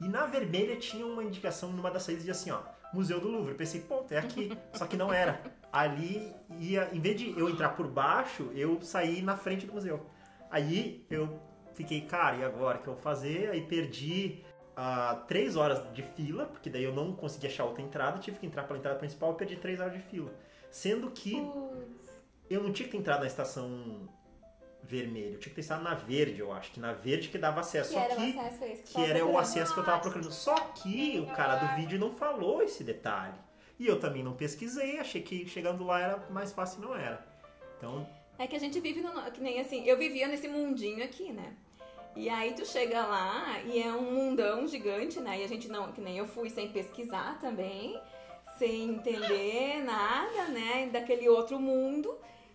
[0.00, 2.60] E na vermelha tinha uma indicação numa das saídas de assim, ó,
[2.92, 3.52] Museu do Louvre.
[3.52, 4.56] Eu pensei, ponto, é aqui.
[4.74, 5.40] Só que não era.
[5.72, 10.04] Ali ia, em vez de eu entrar por baixo, eu saí na frente do museu.
[10.50, 11.40] Aí eu
[11.74, 13.50] fiquei, cara, e agora o que eu vou fazer?
[13.50, 14.44] Aí perdi
[14.76, 18.46] ah, três horas de fila, porque daí eu não consegui achar outra entrada, tive que
[18.46, 20.32] entrar pela entrada principal e perdi três horas de fila.
[20.70, 22.10] Sendo que Putz.
[22.48, 24.08] eu não tinha que ter entrado na estação
[24.82, 27.60] vermelha, eu tinha que ter estado na verde, eu acho, que na verde que dava
[27.60, 27.90] acesso.
[27.90, 29.84] Que Só era o que, acesso a esse que, que era o acesso que eu
[29.84, 30.32] tava procurando.
[30.32, 33.34] Só que o cara do vídeo não falou esse detalhe.
[33.78, 37.24] E eu também não pesquisei, achei que chegando lá era mais fácil não era.
[37.78, 38.06] Então,
[38.38, 39.10] É que a gente vive no.
[39.32, 41.54] Que nem assim, eu vivia nesse mundinho aqui, né?
[42.14, 45.40] E aí tu chega lá e é um mundão gigante, né?
[45.40, 45.92] E a gente não.
[45.92, 47.98] Que nem eu fui sem pesquisar também,
[48.58, 50.88] sem entender nada, né?
[50.92, 52.14] Daquele outro mundo.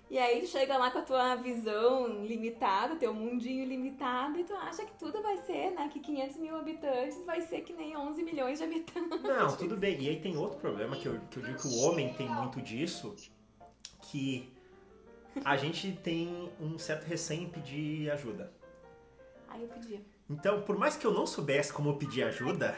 [0.10, 4.53] E aí tu chega lá com a tua visão limitada, teu mundinho limitado, e tu
[4.53, 5.89] acha que tudo vai ser, né?
[5.91, 9.22] Que 500 mil habitantes vai ser que nem 11 milhões de habitantes.
[9.22, 10.01] Não, tudo bem.
[10.01, 12.62] E aí tem outro problema que eu, que eu digo que o homem tem muito
[12.62, 13.16] disso,
[14.03, 14.49] que
[15.43, 18.57] a gente tem um certo em pedir ajuda.
[19.58, 20.01] Aí eu pedia.
[20.30, 22.76] Então, por mais que eu não soubesse como pedir ajuda,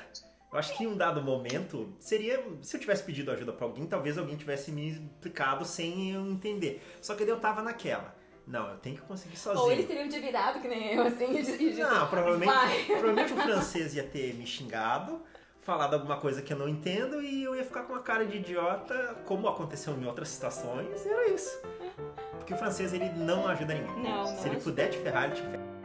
[0.51, 2.43] eu acho que em um dado momento seria.
[2.61, 6.81] Se eu tivesse pedido ajuda pra alguém, talvez alguém tivesse me explicado sem eu entender.
[7.01, 8.15] Só que daí eu tava naquela.
[8.47, 9.87] Não, eu tenho que conseguir Ou eles sozinho.
[9.87, 12.83] teriam te virado, que nem eu, assim, e de- Não, provavelmente, Vai.
[12.85, 15.21] provavelmente o francês ia ter me xingado,
[15.61, 18.37] falado alguma coisa que eu não entendo e eu ia ficar com uma cara de
[18.37, 21.61] idiota, como aconteceu em outras situações, e era isso.
[22.39, 24.03] Porque o francês, ele não ajuda ninguém.
[24.11, 24.63] Não, Se não ele ajuda.
[24.63, 25.78] puder te ferrar, ele te ferra.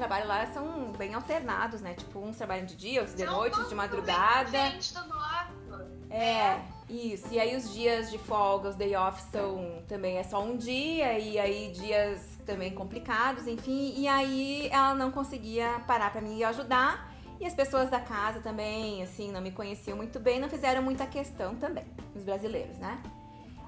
[0.00, 1.94] Trabalho lá são bem alternados, né?
[1.94, 4.58] Tipo, uns trabalham de dia, outros de noite, de madrugada.
[5.68, 6.10] do.
[6.10, 7.26] É, isso.
[7.30, 11.18] E aí os dias de folga, os day off são também é só um dia,
[11.18, 13.94] e aí dias também complicados, enfim.
[13.96, 17.10] E aí ela não conseguia parar pra me ajudar.
[17.38, 21.06] E as pessoas da casa também, assim, não me conheciam muito bem, não fizeram muita
[21.06, 23.02] questão também, os brasileiros, né?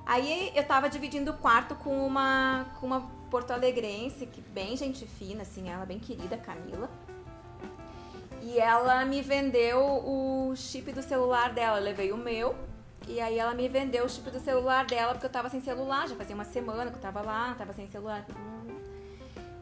[0.05, 5.41] Aí eu tava dividindo o quarto com uma, com uma porto-alegrense, que bem gente fina,
[5.41, 6.91] assim, ela bem querida, Camila.
[8.43, 11.79] E ela me vendeu o chip do celular dela.
[11.79, 12.55] Eu levei o meu.
[13.09, 16.07] E aí ela me vendeu o chip do celular dela, porque eu tava sem celular.
[16.07, 18.27] Já fazia uma semana que eu tava lá, tava sem celular.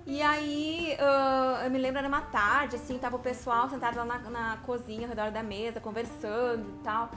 [0.04, 4.04] E aí, ah, eu me lembro, era uma tarde, assim, tava o pessoal sentado lá
[4.04, 7.08] na, na cozinha, ao redor da mesa, conversando e tal.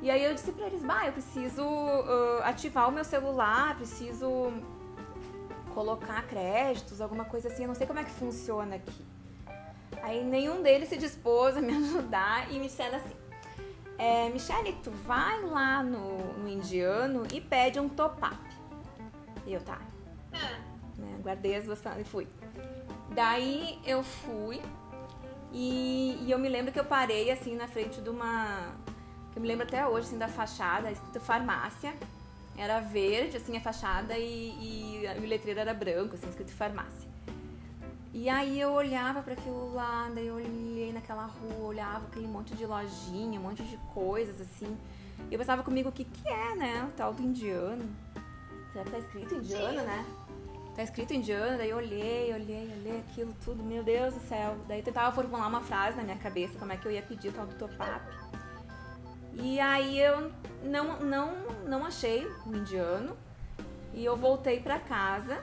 [0.00, 4.52] E aí eu disse pra eles, bah, eu preciso ah, ativar o meu celular, preciso
[5.78, 7.62] colocar créditos, alguma coisa assim.
[7.62, 9.06] Eu não sei como é que funciona aqui.
[10.02, 13.14] Aí nenhum deles se dispôs a me ajudar e me disseram assim:
[13.96, 18.36] é, Michele, tu vai lá no, no indiano e pede um top-up.
[19.46, 19.78] E eu, tá.
[20.32, 20.58] Ah,
[20.96, 22.26] Né, guardei as duas e fui.
[23.10, 24.60] Daí eu fui
[25.52, 28.74] e, e eu me lembro que eu parei assim na frente de uma.
[29.32, 31.94] Que eu me lembro até hoje, assim, da fachada, escrito farmácia.
[32.58, 37.08] Era verde, assim, a fachada e, e o letreiro era branco, assim, escrito farmácia.
[38.12, 42.52] E aí eu olhava para aquilo lá, daí eu olhei naquela rua, olhava aquele monte
[42.54, 44.76] de lojinha, um monte de coisas assim.
[45.30, 46.88] E eu pensava comigo, o que que é, né?
[46.88, 47.88] O tal do indiano.
[48.72, 50.04] Será que tá escrito indiano, né?
[50.74, 54.56] Tá escrito indiano, daí eu olhei, olhei, olhei aquilo tudo, meu Deus do céu.
[54.66, 57.28] Daí eu tentava formular uma frase na minha cabeça, como é que eu ia pedir
[57.28, 58.04] o tal do top-up.
[59.38, 60.32] E aí eu
[60.62, 61.32] não, não,
[61.64, 63.16] não achei o indiano.
[63.94, 65.38] E eu voltei pra casa,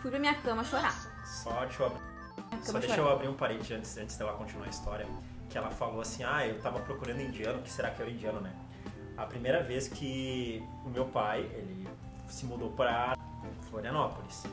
[0.00, 0.94] fui pra minha cama chorar.
[1.24, 2.00] Só deixa eu abrir,
[2.62, 5.06] só deixa eu abrir um parênteses antes, antes dela continuar a história.
[5.50, 8.40] Que ela falou assim, ah, eu tava procurando indiano, que será que é o indiano,
[8.40, 8.52] né?
[9.16, 11.88] A primeira vez que o meu pai, ele
[12.28, 13.16] se mudou pra
[13.68, 14.44] Florianópolis.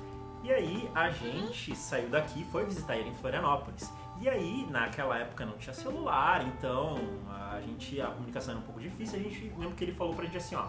[0.43, 3.91] E aí a gente saiu daqui e foi visitar ele em Florianópolis.
[4.22, 6.95] E aí, naquela época não tinha celular, então
[7.30, 10.26] a gente, a comunicação era um pouco difícil, a gente lembra que ele falou pra
[10.26, 10.68] gente assim, ó,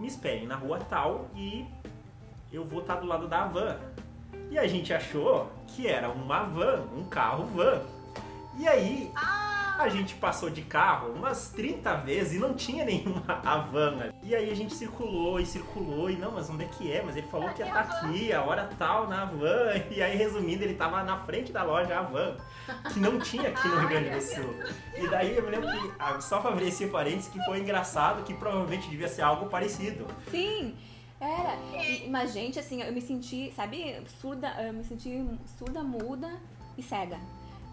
[0.00, 1.66] me esperem na rua tal e
[2.52, 3.78] eu vou estar do lado da van.
[4.50, 7.82] E a gente achou que era uma van, um carro van.
[8.58, 9.10] E aí
[9.78, 14.12] a gente passou de carro umas 30 vezes e não tinha nenhuma a van ali.
[14.22, 17.02] E aí a gente circulou e circulou e não, mas onde é que é?
[17.02, 19.72] Mas ele falou que ia estar aqui, a hora tal, na van.
[19.90, 22.36] E aí, resumindo, ele tava na frente da loja, a van,
[22.92, 24.54] que não tinha aqui no Rio Grande do Sul.
[24.96, 28.22] E daí eu me lembro que, ah, só pra abrir esse parênteses, que foi engraçado,
[28.24, 30.06] que provavelmente devia ser algo parecido.
[30.30, 30.74] Sim,
[31.20, 31.56] era.
[31.82, 35.24] E- mas, gente, assim, eu me senti, sabe, surda, eu me senti
[35.58, 36.30] surda, muda
[36.78, 37.18] e cega.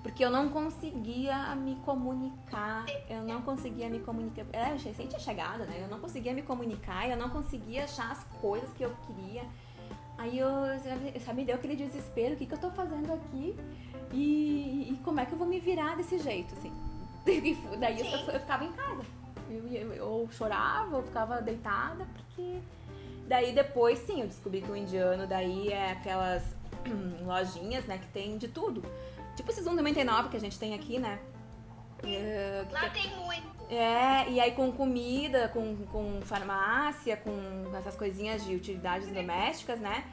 [0.01, 4.45] Porque eu não conseguia me comunicar, eu não conseguia me comunicar.
[4.53, 5.81] Era recente a chegada, né?
[5.81, 9.43] Eu não conseguia me comunicar, eu não conseguia achar as coisas que eu queria.
[10.17, 10.49] Aí eu,
[10.83, 13.55] sabe, sabe, deu aquele desespero, o que, que eu tô fazendo aqui?
[14.11, 16.71] E, e como é que eu vou me virar desse jeito, assim?
[17.29, 19.03] E daí eu, eu ficava em casa.
[19.49, 22.59] Eu, eu, eu chorava, eu ficava deitada, porque
[23.29, 26.43] Daí depois, sim, eu descobri que o indiano daí é aquelas
[27.23, 28.81] lojinhas, né, que tem de tudo.
[29.39, 31.17] Tipo esses 1,99 que a gente tem aqui, né?
[32.03, 33.47] É, Lá tem muito.
[33.69, 40.03] é, e aí com comida, com, com farmácia, com essas coisinhas de utilidades domésticas, né?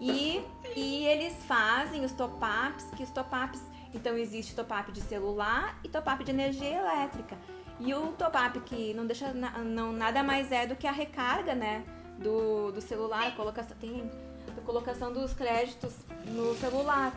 [0.00, 0.42] E,
[0.74, 3.60] e eles fazem os top-ups, que os top-ups...
[3.92, 7.36] Então existe top-up de celular e top-up de energia elétrica.
[7.78, 11.54] E o top-up que não deixa na- não, nada mais é do que a recarga,
[11.54, 11.84] né?
[12.18, 14.10] Do, do celular, a colocação, tem
[14.56, 15.94] a colocação dos créditos
[16.24, 17.12] no celular.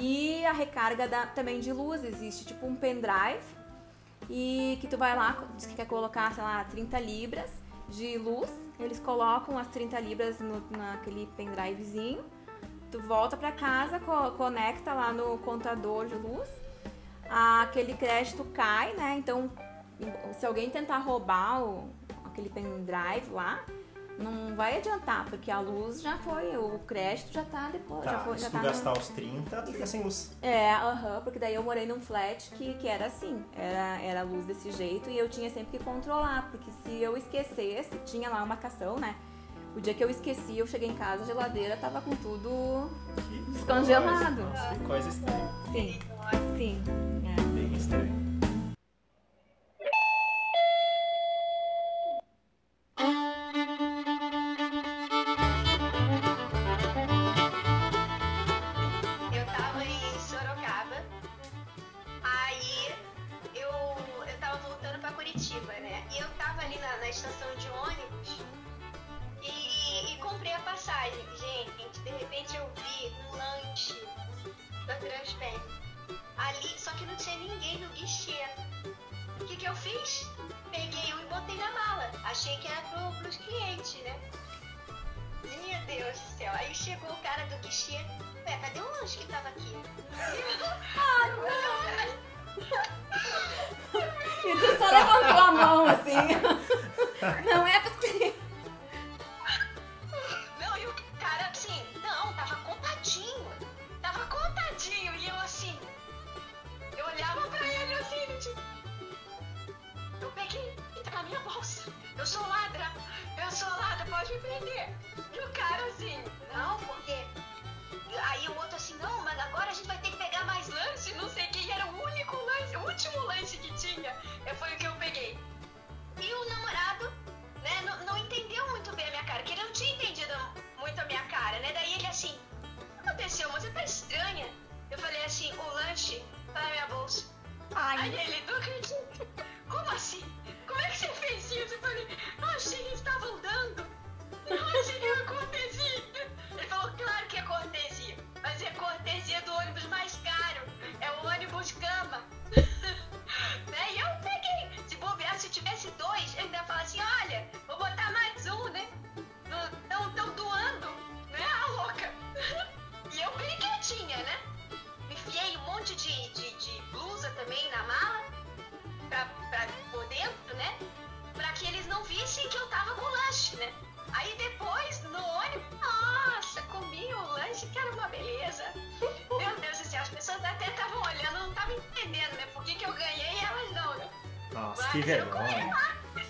[0.00, 3.42] E a recarga da, também de luz, existe tipo um pendrive
[4.30, 7.50] e que tu vai lá, diz que quer colocar, sei lá, 30 libras
[7.88, 8.48] de luz.
[8.78, 12.24] Eles colocam as 30 libras no, naquele pendrivezinho.
[12.92, 16.48] Tu volta pra casa, co- conecta lá no contador de luz.
[17.28, 19.16] Aquele crédito cai, né?
[19.18, 19.50] Então,
[20.38, 21.90] se alguém tentar roubar o,
[22.24, 23.64] aquele pendrive lá,
[24.18, 28.04] não vai adiantar, porque a luz já foi, o crédito já tá depois.
[28.04, 30.30] já Tá, foi, se já tu tá no- gastar os 30, tu fica sem luz.
[30.42, 34.44] é, aham, porque daí eu morei num flat que, que era assim, era, era luz
[34.46, 38.46] desse jeito e eu tinha sempre que controlar, porque se eu esquecesse, tinha lá uma
[38.46, 39.14] marcação, né?
[39.76, 42.90] O dia que eu esqueci, eu cheguei em casa, a geladeira tava com tudo.
[43.28, 44.16] Que Descongelado.
[44.16, 45.48] coisa, nossa, Que coisa estranha.
[45.72, 45.98] Sim,
[46.56, 46.82] sim.
[47.24, 47.40] É.
[47.54, 48.17] Bem estranho.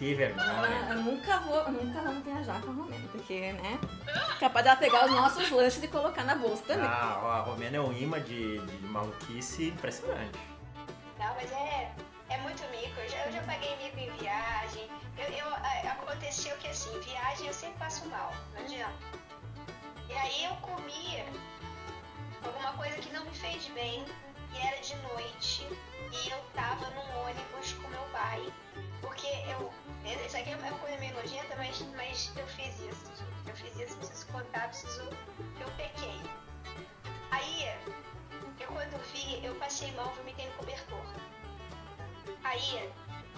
[0.08, 0.86] Que Ah, vergonha.
[0.90, 3.78] eu nunca vou, nunca vamos viajar com a Romena, porque, né?
[4.40, 6.86] Capaz dela pegar os nossos lanches e colocar na bolsa também.
[6.86, 10.38] Ah, ó, a Romena é um imã de, de maluquice impressionante.
[11.18, 11.92] Não, mas é,
[12.30, 12.98] é muito mico.
[13.00, 14.88] Eu já, eu já paguei mico em viagem.
[15.18, 18.92] Eu, eu- aconteceu que assim, viagem eu sempre passo mal, não adianta.
[20.08, 21.24] E aí eu comia
[22.44, 24.04] alguma coisa que não me fez bem
[24.54, 25.66] e era de noite
[26.12, 28.42] e eu tava num ônibus com meu pai.
[29.00, 29.72] Porque eu.
[30.24, 33.12] Isso aqui é uma coisa meio nojenta, mas, mas eu fiz isso.
[33.46, 35.02] Eu fiz isso, preciso contar, preciso.
[35.60, 36.20] Eu pequei.
[37.30, 37.68] Aí,
[38.60, 41.04] eu quando vi, eu passei mal, vomitei no cobertor.
[42.44, 42.90] Aí,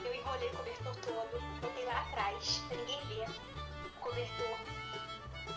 [0.05, 3.29] eu enrolei o cobertor todo, botei lá atrás, pra ninguém ver
[3.87, 4.59] o cobertor.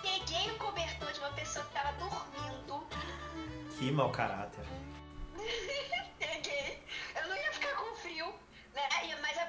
[0.01, 2.85] Peguei o cobertor de uma pessoa que tava dormindo.
[3.77, 4.65] Que mau caráter.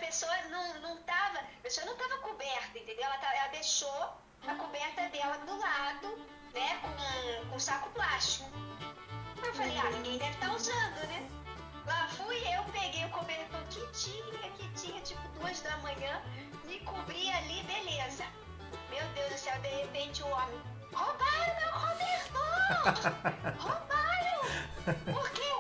[0.07, 1.39] Pessoa não, não tava.
[1.39, 3.05] A pessoa não tava coberta, entendeu?
[3.05, 4.15] Ela, tá- ela deixou
[4.47, 6.17] a coberta dela do lado,
[6.53, 6.79] né?
[6.83, 8.49] Com, com saco plástico.
[9.45, 11.29] Eu falei, ah, ninguém deve estar usando, né?
[11.87, 16.23] Lá fui eu, peguei o cobertor que tinha, que tinha, tipo duas da manhã,
[16.65, 18.25] me cobri ali, beleza.
[18.89, 20.63] Meu Deus do céu, de repente o homem,
[20.95, 23.05] roubaram meu cobertor!
[23.61, 25.13] roubaram!
[25.13, 25.54] Por quê?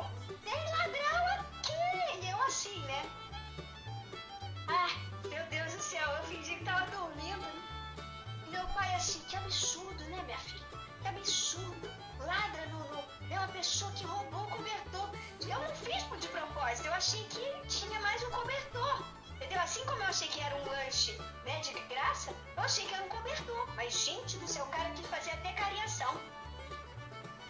[8.94, 10.64] Assim, que absurdo, né, minha filha?
[11.02, 11.90] Que absurdo.
[12.20, 13.04] Ladra no, no...
[13.28, 15.10] É uma pessoa que roubou o cobertor.
[15.44, 19.04] E eu não fiz de propósito, eu achei que tinha mais um cobertor.
[19.34, 19.60] Entendeu?
[19.60, 23.04] Assim como eu achei que era um lanche, né, de graça, eu achei que era
[23.04, 23.68] um cobertor.
[23.74, 26.14] Mas, gente do céu, o cara quis fazer até cariação.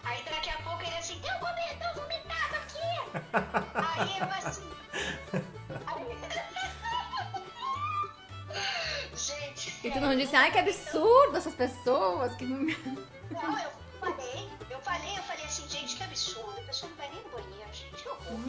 [0.03, 2.89] Aí daqui a pouco ele assim, tem um cobertor vomitado aqui!
[3.99, 4.69] Aí eu assim.
[5.85, 6.14] Aí...
[9.85, 15.17] E tu não disse, ai que absurdo essas pessoas que não eu falei, eu falei,
[15.17, 16.59] eu falei assim, gente, que absurdo.
[16.59, 18.01] A pessoa não vai nem no banheiro, gente.
[18.01, 18.39] Que horror.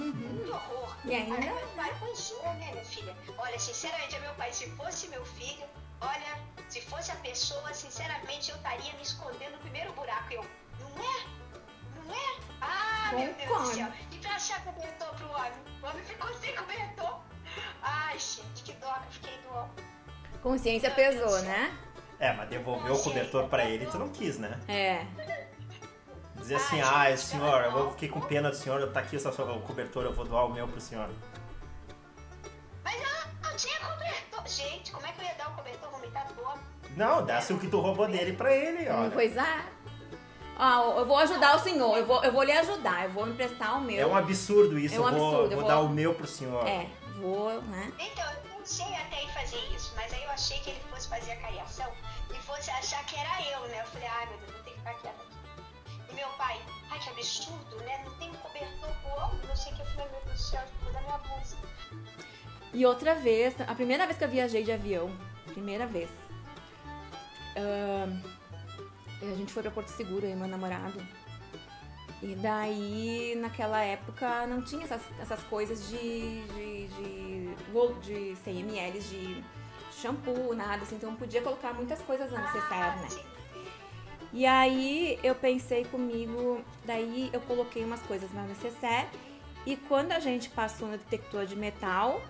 [0.45, 0.97] Que horror.
[1.05, 1.34] E ainda?
[1.37, 3.16] Aí meu pai, é, né, minha filha?
[3.37, 5.66] Olha, sinceramente, meu pai, se fosse meu filho,
[6.01, 10.32] olha, se fosse a pessoa, sinceramente, eu estaria me escondendo no primeiro buraco.
[10.32, 10.45] Eu,
[10.80, 11.26] não é?
[11.97, 12.41] Não é?
[12.62, 13.74] Ah, meu Deus do Concordo.
[13.74, 13.93] céu.
[14.11, 15.53] E pra achar cobertor pro homem?
[15.82, 17.20] O homem ficou sem cobertor.
[17.82, 19.68] Ai, gente, que dó fiquei dó.
[20.47, 21.77] Consciência pesou, né?
[22.21, 24.57] É, mas devolver o cobertor pra ele, tu não quis, né?
[24.69, 25.05] É.
[26.37, 29.61] Dizer assim, Ai, ah, senhor, eu vou- fiquei com pena do senhor, tá aqui o
[29.63, 31.09] cobertor, eu vou doar o meu pro senhor.
[32.85, 33.09] Mas eu
[33.43, 34.47] não tinha cobertor.
[34.47, 36.61] Gente, como é que eu ia dar o cobertor vomitado homem?
[36.97, 39.11] Não, dá-se o que tu roubou dele pra ele, Vamos olha.
[39.11, 39.67] coisar.
[40.61, 43.79] Ó, eu vou ajudar o senhor, eu vou, eu vou lhe ajudar, eu vou emprestar
[43.79, 43.99] o meu.
[44.01, 46.15] É um absurdo isso, É um eu vou, absurdo, eu vou vou- dar o meu
[46.15, 46.65] pro senhor.
[46.69, 46.87] É,
[47.21, 47.93] vou, né?
[47.99, 51.31] Então, eu pensei até em fazer isso, mas aí eu achei que ele fosse fazer
[51.31, 51.89] a cariação
[52.31, 53.81] e fosse achar que era eu, né?
[53.81, 56.11] Eu falei, ai meu Deus, vou ter que ficar quieta aqui.
[56.11, 56.61] E meu pai,
[56.91, 58.03] ai que absurdo, né?
[58.05, 59.83] Não tem cobertor pro não sei o que.
[59.83, 61.57] Eu falei, meu Deus do céu, eu da minha bolsa.
[62.75, 66.11] E outra vez, a primeira vez que eu viajei de avião, primeira vez,
[67.57, 68.21] ahn,
[69.23, 71.01] a gente foi pra Porto Seguro, eu e meu namorado.
[72.21, 77.46] E daí, naquela época, não tinha essas, essas coisas de, de, de,
[78.01, 79.45] de 100 ml de
[79.93, 80.97] shampoo, nada assim.
[80.97, 83.09] Então, podia colocar muitas coisas no necessário, né?
[84.33, 89.09] E aí eu pensei comigo, daí eu coloquei umas coisas na necessaire
[89.64, 92.20] e quando a gente passou no detector de metal,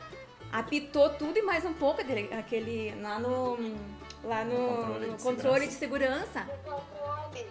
[0.52, 3.56] apitou tudo e mais um pouco aquele- aquele lá no
[4.22, 6.46] lá no, controle de no controle de segurança.
[6.66, 7.46] O controle.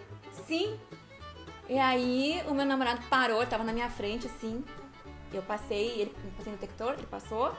[0.46, 0.78] Sim.
[1.68, 4.64] E aí o meu namorado parou, ele tava na minha frente assim.
[5.32, 7.52] Eu passei, ele passei no detector, ele passou.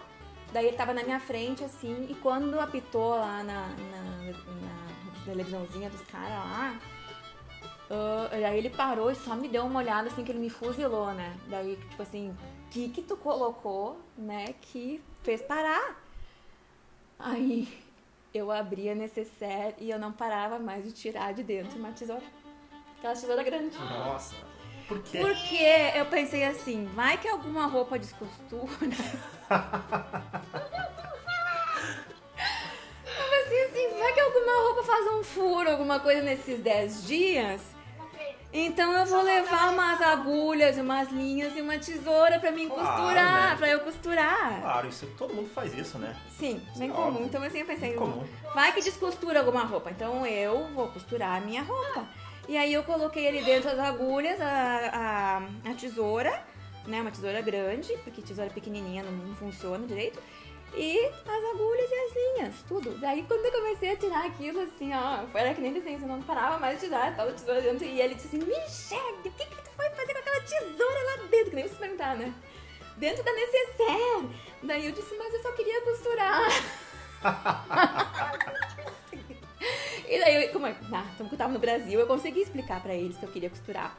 [0.53, 5.89] Daí ele tava na minha frente assim, e quando apitou lá na, na, na televisãozinha
[5.89, 6.79] dos caras lá,
[7.89, 11.13] ah, aí ele parou e só me deu uma olhada assim que ele me fuzilou,
[11.13, 11.37] né?
[11.47, 12.35] Daí, tipo assim,
[12.71, 16.01] que que tu colocou, né, que fez parar?
[17.19, 17.67] Aí
[18.33, 22.23] eu abri a necessaire e eu não parava mais de tirar de dentro uma tesoura.
[22.97, 23.77] Aquela tesoura grande.
[23.77, 24.35] Nossa,
[24.87, 25.19] por quê?
[25.19, 28.95] Porque eu pensei assim, vai que alguma roupa descostura.
[33.05, 37.61] Eu pensei assim, vai que alguma roupa faz um furo, alguma coisa nesses 10 dias.
[38.53, 43.49] Então eu vou levar umas agulhas, umas linhas e uma tesoura pra mim Claro, costurar,
[43.51, 43.55] né?
[43.57, 44.61] pra eu costurar.
[44.61, 46.15] Claro, isso todo mundo faz isso, né?
[46.39, 47.07] Sim, bem é comum.
[47.07, 47.25] óbvio.
[47.25, 48.23] Então assim eu pensei, Comum.
[48.55, 49.91] vai que descostura alguma roupa.
[49.91, 52.05] Então eu vou costurar a minha roupa.
[52.47, 56.41] E aí eu coloquei ali dentro as agulhas, a, a, a tesoura,
[56.87, 57.01] né?
[57.01, 60.19] Uma tesoura grande, porque tesoura pequenininha não, funciona direito.
[60.75, 62.97] E as agulhas e as linhas, tudo.
[62.99, 66.21] Daí quando eu comecei a tirar aquilo, assim, ó, era que nem desenho, eu não
[66.21, 67.85] parava mais de tirar toda a tesoura dentro.
[67.85, 71.17] E ele disse assim, Michelle, o que, que tu foi fazer com aquela tesoura lá
[71.29, 71.49] dentro?
[71.49, 72.33] Que nem você perguntar, né?
[72.97, 74.29] Dentro da necessaire.
[74.63, 76.47] Daí eu disse, mas eu só queria costurar.
[80.09, 82.95] E daí, eu, como eu, ah, como eu tava no Brasil, eu consegui explicar pra
[82.95, 83.97] eles que eu queria costurar.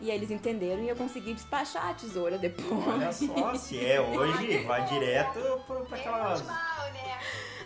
[0.00, 2.86] E aí eles entenderam e eu consegui despachar a tesoura depois.
[2.86, 6.42] Olha só, se é hoje, vai direto pra, aquelas.
[6.42, 7.18] mal, né?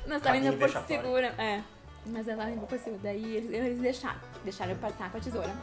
[0.07, 1.03] Nós tava indo vexatória.
[1.03, 1.27] Segura.
[1.39, 1.63] É.
[2.07, 3.01] Mas ela Porto Segura.
[3.03, 4.21] Daí eles, eles deixaram.
[4.43, 5.55] Deixaram eu passar com a tesoura.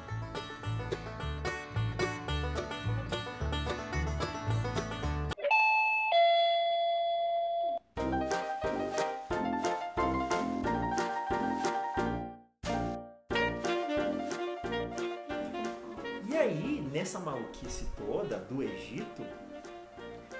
[18.51, 19.25] Do Egito,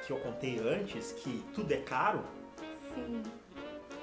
[0.05, 2.21] que eu contei antes, que tudo é caro,
[2.93, 3.23] Sim.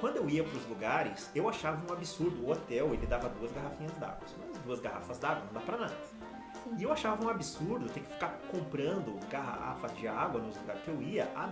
[0.00, 2.42] quando eu ia pros lugares, eu achava um absurdo.
[2.46, 4.20] O hotel, ele dava duas garrafinhas d'água.
[4.48, 5.96] Mas duas garrafas d'água não dá pra nada.
[6.64, 6.76] Sim.
[6.78, 10.88] E eu achava um absurdo ter que ficar comprando garrafas de água nos lugares que
[10.88, 11.50] eu ia a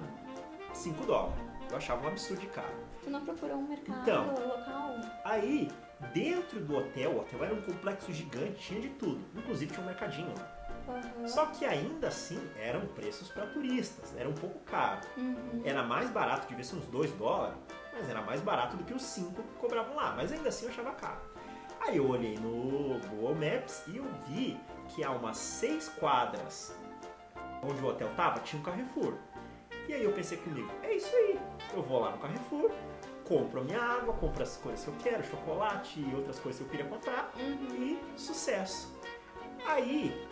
[0.72, 1.38] 5 dólares.
[1.70, 2.74] Eu achava um absurdo de caro.
[3.02, 4.24] Tu não procurou um mercado Então.
[4.48, 4.94] local?
[5.24, 5.68] Aí,
[6.14, 9.20] dentro do hotel, o hotel era um complexo gigante, tinha de tudo.
[9.34, 10.55] Inclusive tinha um mercadinho lá.
[10.88, 11.26] Aham.
[11.28, 15.00] Só que ainda assim eram preços para turistas, era um pouco caro.
[15.16, 15.62] Uhum.
[15.64, 17.56] Era mais barato, devia ser uns 2 dólares,
[17.92, 20.14] mas era mais barato do que os 5 que cobravam lá.
[20.16, 21.20] Mas ainda assim eu achava caro.
[21.80, 24.58] Aí eu olhei no Google Maps e eu vi
[24.88, 26.74] que há umas 6 quadras
[27.62, 29.14] onde o hotel tava, tinha um Carrefour.
[29.88, 31.38] E aí eu pensei comigo, é isso aí,
[31.74, 32.70] eu vou lá no Carrefour,
[33.24, 36.66] compro a minha água, compro as coisas que eu quero, chocolate e outras coisas que
[36.66, 37.76] eu queria comprar Uhum.
[37.76, 38.92] e sucesso.
[39.64, 40.26] Aí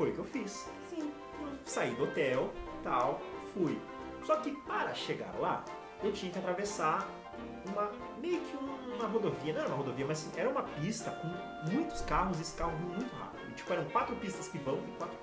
[0.00, 0.66] foi o que eu fiz.
[0.88, 1.12] Sim.
[1.42, 2.50] Eu saí do hotel,
[2.82, 3.20] tal,
[3.52, 3.78] fui.
[4.24, 5.62] Só que para chegar lá,
[6.02, 7.06] eu tinha que atravessar
[7.66, 11.70] uma meio que uma rodovia, não era uma rodovia, mas assim, era uma pista com
[11.70, 13.54] muitos carros e esse carro vinha muito rápido.
[13.54, 15.18] Tipo, eram quatro pistas que vão e quatro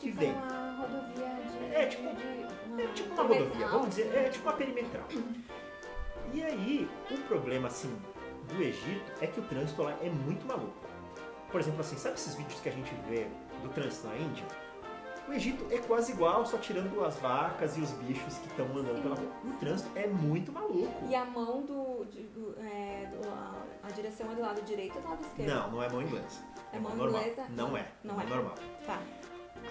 [0.00, 0.32] que Tipo vêm.
[0.32, 1.74] uma rodovia de.
[1.74, 4.16] É, tipo- de, É tipo uma rodovia, vamos dizer, assim.
[4.16, 5.04] é tipo uma perimetral.
[6.32, 7.94] E aí, o problema, assim,
[8.48, 10.74] do Egito é que o trânsito lá é muito maluco.
[11.50, 13.26] Por exemplo, assim, sabe esses vídeos que a gente vê
[13.62, 14.44] do trânsito na Índia?
[15.28, 19.02] O Egito é quase igual, só tirando as vacas e os bichos que estão andando
[19.02, 19.32] pela rua.
[19.44, 21.04] O trânsito é muito maluco.
[21.08, 22.04] E a mão do.
[22.04, 25.48] do- é, do- a, a direção é do lado direito ou do lado esquerdo?
[25.48, 26.44] Não, não é mão inglesa.
[26.72, 27.22] É mão mão normal.
[27.22, 27.46] inglesa?
[27.50, 27.88] Não é.
[28.04, 28.28] Não mão é.
[28.28, 28.54] normal.
[28.86, 29.00] Tá.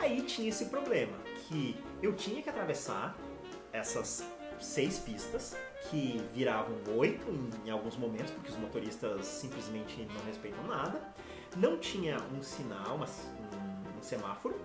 [0.01, 1.17] Aí tinha esse problema,
[1.47, 3.15] que eu tinha que atravessar
[3.71, 4.25] essas
[4.59, 5.55] seis pistas,
[5.89, 11.01] que viravam oito em, em alguns momentos, porque os motoristas simplesmente não respeitam nada.
[11.55, 13.44] Não tinha um sinal, um
[14.05, 14.55] semáforo,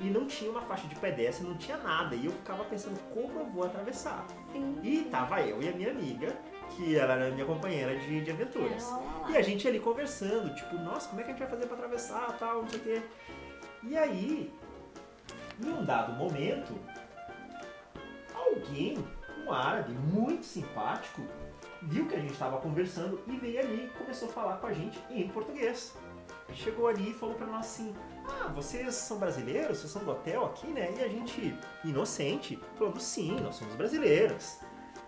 [0.00, 2.14] e não tinha uma faixa de pedestre, não tinha nada.
[2.14, 4.26] E eu ficava pensando, como eu vou atravessar?
[4.52, 4.78] Sim.
[4.82, 6.36] E tava eu e a minha amiga,
[6.70, 8.92] que ela era minha companheira de, de aventuras.
[9.28, 11.76] E a gente ali conversando, tipo, nossa, como é que a gente vai fazer pra
[11.76, 13.02] atravessar, tal, não sei o quê.
[13.84, 14.52] E aí,
[15.60, 16.76] em um dado momento,
[18.34, 19.04] alguém,
[19.46, 21.22] um árabe muito simpático,
[21.82, 24.72] viu que a gente estava conversando e veio ali e começou a falar com a
[24.72, 25.96] gente em português.
[26.54, 27.94] Chegou ali e falou pra nós assim:
[28.28, 29.78] Ah, vocês são brasileiros?
[29.78, 30.92] Vocês são do hotel aqui, né?
[30.96, 34.58] E a gente, inocente, falando: Sim, nós somos brasileiros.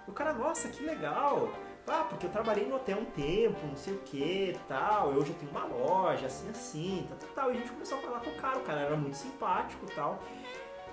[0.06, 1.52] O cara, nossa, que legal!
[1.86, 5.08] Ah, porque eu trabalhei no hotel um tempo, não sei o que, tal.
[5.10, 7.50] Hoje eu tenho uma loja, assim, assim, tal, tal.
[7.52, 8.58] E a gente começou a falar com o cara.
[8.58, 10.18] O cara era muito simpático, tal.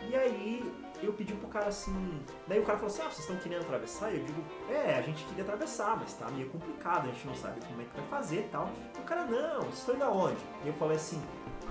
[0.10, 2.22] E aí eu pedi pro cara assim.
[2.48, 4.12] Daí o cara falou assim: Ah, vocês estão querendo atravessar?
[4.12, 7.36] E eu digo: É, a gente queria atravessar, mas tá meio complicado, a gente não
[7.36, 8.70] sabe como é que vai fazer tal.
[8.98, 10.42] E o cara: Não, vocês estão indo aonde?
[10.66, 11.22] E eu falei assim: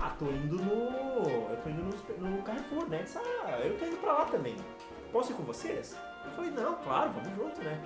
[0.01, 1.49] Ah, tô indo no.
[1.49, 3.03] Eu tô indo no, no Carrefour, né?
[3.03, 4.55] Disse: Ah, eu tô indo pra lá também.
[5.11, 5.95] Posso ir com vocês?
[6.25, 7.79] Eu falei: Não, claro, vamos junto, né?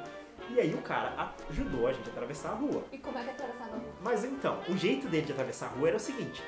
[0.50, 2.84] E aí o cara ajudou a gente a atravessar a rua.
[2.92, 3.94] E como é que atravessava a rua?
[4.02, 6.42] Mas então, o jeito dele de atravessar a rua era o seguinte: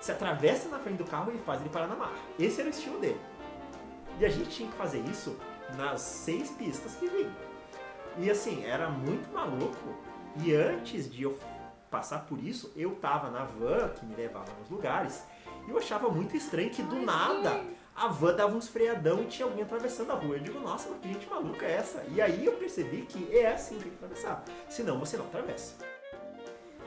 [0.00, 2.16] se atravessa na frente do carro e faz ele parar na marra.
[2.38, 3.20] Esse era o estilo dele.
[4.20, 5.38] E a gente tinha que fazer isso
[5.76, 7.32] nas seis pistas que vinham.
[8.18, 9.94] E assim, era muito maluco.
[10.42, 11.38] E antes de eu
[11.96, 15.22] passar por isso, eu tava na van que me levava nos lugares.
[15.66, 19.46] E eu achava muito estranho que do nada a van dava uns freadão e tinha
[19.46, 20.36] alguém atravessando a rua.
[20.36, 22.04] Eu digo, nossa, que gente maluca é essa?
[22.10, 24.44] E aí eu percebi que é assim que tem que atravessar.
[24.68, 25.76] Senão você não atravessa.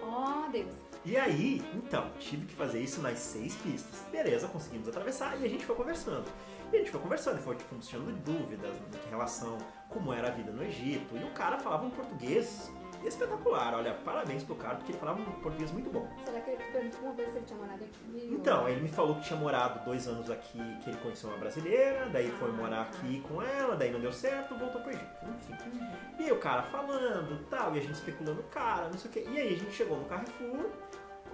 [0.04, 0.76] Oh, Deus.
[1.04, 4.06] E aí, então, tive que fazer isso nas seis pistas.
[4.12, 6.26] Beleza, conseguimos atravessar e a gente foi conversando.
[6.72, 8.76] E a gente foi conversando, e foi tipo, tirando dúvidas
[9.08, 9.58] em relação
[9.90, 11.18] como era a vida no Egito.
[11.18, 12.72] E o cara falava um português
[13.08, 13.74] espetacular.
[13.76, 16.08] Olha, parabéns pro cara, porque ele falava um português muito bom.
[16.26, 18.30] Será que ele perguntou uma vez se ele tinha morado aqui?
[18.32, 22.08] Então, ele me falou que tinha morado dois anos aqui, que ele conheceu uma brasileira,
[22.10, 22.82] daí foi Ah, morar tá.
[22.98, 25.06] aqui com ela, daí não deu certo, voltou pro Egito.
[25.28, 25.80] Enfim.
[26.20, 29.14] E aí o cara falando tal, e a gente especulando o cara, não sei o
[29.14, 29.26] quê.
[29.30, 30.70] E aí a gente chegou no Carrefour,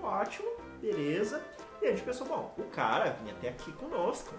[0.03, 0.47] ótimo,
[0.81, 1.41] beleza.
[1.81, 4.33] E a gente pensou, bom, o cara vinha até aqui conosco.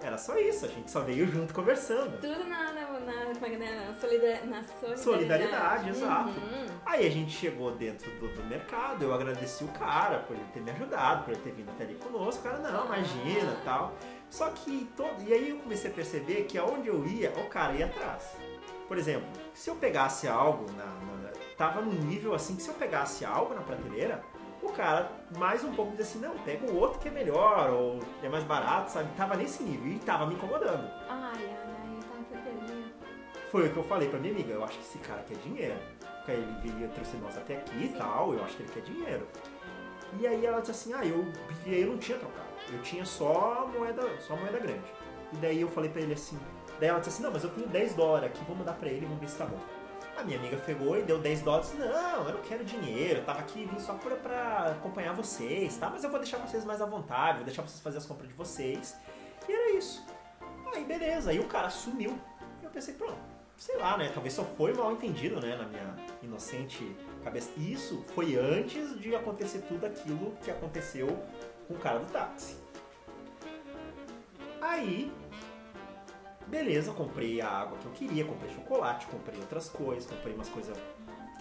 [0.00, 2.20] Era só isso, a gente só veio junto conversando.
[2.20, 3.86] Tudo na, na, na, é é?
[3.86, 5.00] na, solida, na solidariedade.
[5.00, 6.28] Solidariedade, exato.
[6.30, 6.66] Uhum.
[6.84, 10.60] Aí a gente chegou dentro do, do mercado, eu agradeci o cara por ele ter
[10.60, 12.40] me ajudado, por ele ter vindo até ali conosco.
[12.46, 13.62] O cara, não, imagina Ah.
[13.64, 13.94] tal.
[14.28, 15.22] Só que todo.
[15.26, 18.36] E aí eu comecei a perceber que aonde eu ia, o cara ia atrás.
[18.86, 21.14] Por exemplo, se eu pegasse algo na, na-
[21.56, 24.24] Tava num nível assim que se eu pegasse algo na prateleira,
[24.66, 28.00] o cara mais um pouco dizia assim, não, pega o outro que é melhor, ou
[28.22, 29.08] é mais barato, sabe?
[29.16, 30.90] Tava nesse nível e tava me incomodando.
[31.08, 32.38] Ai, ai, ai, tá
[33.50, 35.36] foi Foi o que eu falei pra minha amiga, eu acho que esse cara quer
[35.38, 35.78] dinheiro.
[36.16, 39.28] Porque ele veio, trouxe nós até aqui e tal, eu acho que ele quer dinheiro.
[40.18, 41.24] E aí ela disse assim, ah, eu,
[41.66, 44.84] eu não tinha trocado, eu tinha só moeda, só moeda grande.
[45.32, 46.38] E daí eu falei pra ele assim,
[46.78, 49.06] daí ela disse assim, não, mas eu tenho 10 dólares aqui, vou mandar pra ele,
[49.06, 49.58] vamos ver se tá bom.
[50.16, 53.40] A minha amiga pegou e deu 10 dólares, não, eu não quero dinheiro, eu tava
[53.40, 55.90] aqui vim só pra, pra acompanhar vocês, tá?
[55.90, 58.34] Mas eu vou deixar vocês mais à vontade, vou deixar vocês fazer as compras de
[58.34, 58.96] vocês.
[59.48, 60.04] E era isso.
[60.74, 62.18] Aí beleza, aí o cara sumiu.
[62.62, 63.18] Eu pensei, pronto,
[63.56, 64.10] sei lá, né?
[64.12, 65.56] Talvez só foi mal entendido, né?
[65.56, 67.50] Na minha inocente cabeça.
[67.56, 71.08] Isso foi antes de acontecer tudo aquilo que aconteceu
[71.66, 72.56] com o cara do táxi.
[74.60, 75.12] Aí,
[76.54, 80.78] beleza, comprei a água que eu queria, comprei chocolate, comprei outras coisas, comprei umas coisas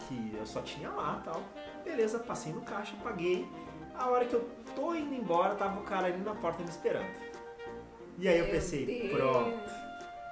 [0.08, 1.42] que eu só tinha lá tal.
[1.84, 3.48] Beleza, passei no caixa, paguei.
[3.94, 7.06] A hora que eu tô indo embora, tava o cara ali na porta me esperando.
[8.18, 9.12] E aí eu pensei, Deus.
[9.12, 9.70] pronto,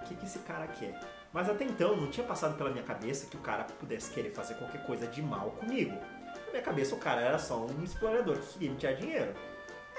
[0.01, 0.99] o que, que esse cara quer?
[1.31, 4.55] Mas até então não tinha passado pela minha cabeça que o cara pudesse querer fazer
[4.55, 5.95] qualquer coisa de mal comigo.
[6.45, 9.33] Na minha cabeça o cara era só um explorador que queria me tirar dinheiro.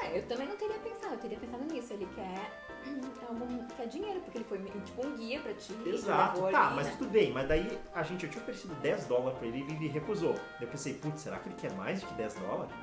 [0.03, 1.93] É, eu também não teria pensado, eu teria pensado nisso.
[1.93, 2.51] Ele quer
[2.85, 5.77] É algum que é dinheiro, porque ele foi tipo um guia pra ti.
[5.87, 6.95] Exato, tá, ali, mas né?
[6.99, 9.89] tudo bem, mas daí a gente, eu tinha oferecido 10 dólares pra ele e ele
[9.89, 10.35] recusou.
[10.35, 12.75] Daí eu pensei, putz, será que ele quer mais de que 10 dólares?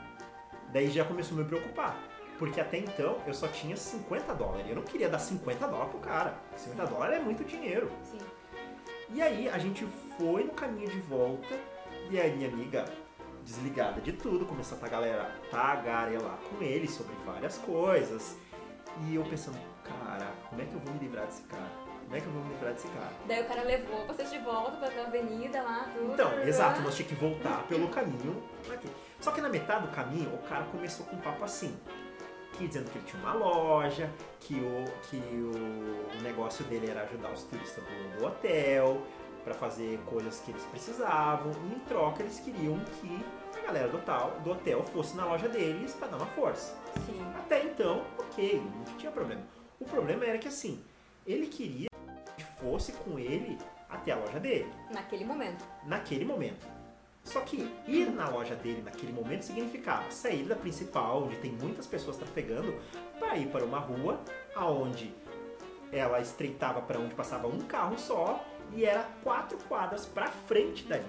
[0.71, 1.97] Daí já começou a me preocupar.
[2.37, 4.65] Porque até então eu só tinha 50 dólares.
[4.69, 6.37] Eu não queria dar 50 dólares pro cara.
[6.55, 7.91] 50 dólares é muito dinheiro.
[8.03, 8.19] Sim.
[9.09, 9.85] E aí a gente
[10.17, 11.53] foi no caminho de volta
[12.09, 12.85] e a minha amiga,
[13.43, 18.37] desligada de tudo, começou a tagalera- tagarelar com ele sobre várias coisas.
[19.05, 19.57] E eu pensando,
[20.59, 21.71] como é que eu vou me livrar desse cara?
[22.03, 23.11] Como é que eu vou me livrar desse cara?
[23.27, 26.13] Daí o cara levou vocês de volta pra avenida lá, tudo.
[26.13, 28.89] Então, exato, nós tínhamos que voltar pelo caminho aqui.
[29.21, 31.77] Só que na metade do caminho, o cara começou com um papo assim.
[32.53, 34.09] Que dizendo que ele tinha uma loja,
[34.41, 39.01] que o, que o negócio dele era ajudar os turistas do, do hotel,
[39.45, 41.51] para fazer coisas que eles precisavam.
[41.69, 43.25] E em troca, eles queriam que
[43.57, 46.75] a galera do, tal, do hotel fosse na loja deles para dar uma força.
[47.05, 47.25] Sim.
[47.37, 49.58] Até então, ok, não tinha problema.
[49.79, 50.83] O problema era que assim,
[51.25, 51.87] ele queria
[52.37, 53.57] que fosse com ele
[53.89, 55.65] até a loja dele Naquele momento.
[55.85, 56.67] naquele momento.
[57.23, 57.57] Só que
[57.87, 62.75] ir na loja dele naquele momento significava sair da principal, onde tem muitas pessoas trafegando,
[63.19, 64.19] para ir para uma rua
[64.55, 65.13] aonde
[65.91, 71.03] ela estreitava para onde passava um carro só e era quatro quadras para frente dali.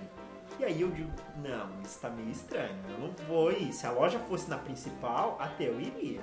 [0.58, 3.72] E aí eu digo, não, isso tá meio estranho, eu não vou ir.
[3.72, 6.20] Se a loja fosse na principal, até eu iria.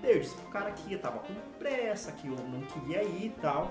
[0.00, 3.26] Daí eu disse pro cara que eu tava com pressa, que eu não queria ir
[3.26, 3.68] e tal.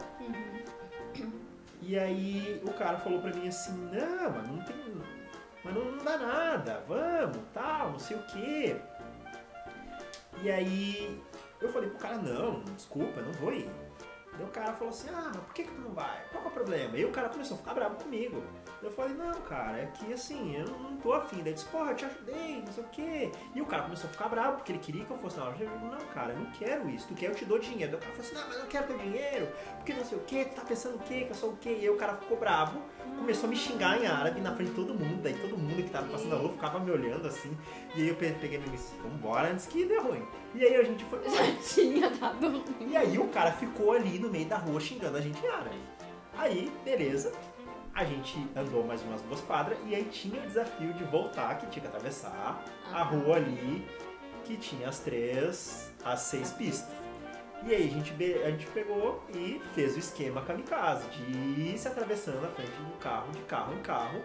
[1.81, 4.75] E aí o cara falou pra mim assim, não, mas não tem.
[5.63, 8.77] Mas não, não dá nada, vamos, tal, não sei o quê.
[10.41, 11.21] E aí
[11.59, 13.69] eu falei pro cara, não, desculpa, eu não vou ir.
[14.33, 16.23] Daí o cara falou assim, ah, mas por que, que tu não vai?
[16.31, 16.97] Qual que é o problema?
[16.97, 18.43] E o cara começou a ficar bravo comigo.
[18.81, 21.41] Eu falei, não, cara, é que assim, eu não tô afim.
[21.43, 23.31] Daí disse, porra, eu te ajudei, não sei o quê.
[23.53, 25.63] E o cara começou a ficar bravo, porque ele queria que eu fosse na loja.
[25.65, 27.05] Eu falei, não, cara, eu não quero isso.
[27.09, 27.91] Tu quer, eu te dou dinheiro.
[27.91, 30.17] Daí o cara falou assim, não, mas eu não quero teu dinheiro, porque não sei
[30.17, 31.69] o quê, tu tá pensando o quê, que eu sou o quê.
[31.71, 32.81] E aí o cara ficou bravo,
[33.17, 35.21] começou a me xingar em árabe na frente de todo mundo.
[35.21, 37.57] Daí todo mundo que tava passando na rua ficava me olhando assim.
[37.95, 40.25] E aí eu pe- peguei e disse, vambora antes que dê ruim.
[40.55, 41.19] E aí a gente foi.
[41.29, 41.43] Já
[41.75, 42.63] tinha dado ruim.
[42.79, 45.75] E aí o cara ficou ali no meio da rua xingando a gente em árabe.
[46.37, 47.33] Aí, beleza.
[47.93, 51.67] A gente andou mais umas duas quadras e aí tinha o desafio de voltar, que
[51.67, 52.63] tinha que atravessar
[52.93, 53.85] a rua ali,
[54.45, 56.93] que tinha as três, as seis pistas.
[57.63, 58.13] E aí a gente,
[58.45, 62.97] a gente pegou e fez o esquema kamikaze, de ir se atravessando na frente do
[62.99, 64.21] carro, de carro em carro,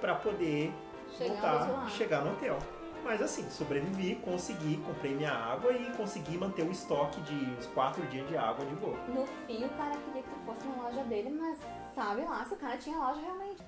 [0.00, 0.72] pra poder
[1.18, 1.90] outro voltar, lado.
[1.90, 2.58] chegar no hotel.
[3.06, 8.04] Mas assim, sobrevivi, consegui, comprei minha água e consegui manter o estoque de uns quatro
[8.08, 8.98] dias de água de boa.
[9.06, 11.56] No fim, o cara queria que tu fosse na loja dele, mas
[11.94, 13.62] sabe lá se o cara tinha loja realmente.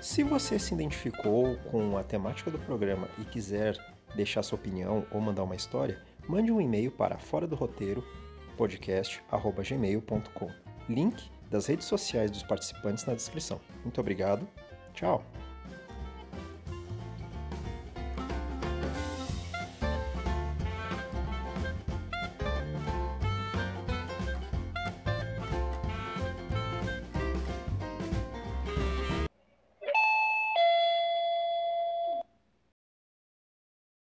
[0.00, 3.76] Se você se identificou com a temática do programa e quiser
[4.14, 8.04] deixar sua opinião ou mandar uma história, mande um e-mail para fora do roteiro
[8.56, 10.48] podcast@gmail.com.
[10.88, 13.60] Link das redes sociais dos participantes na descrição.
[13.84, 14.46] Muito obrigado.
[14.92, 15.24] Tchau.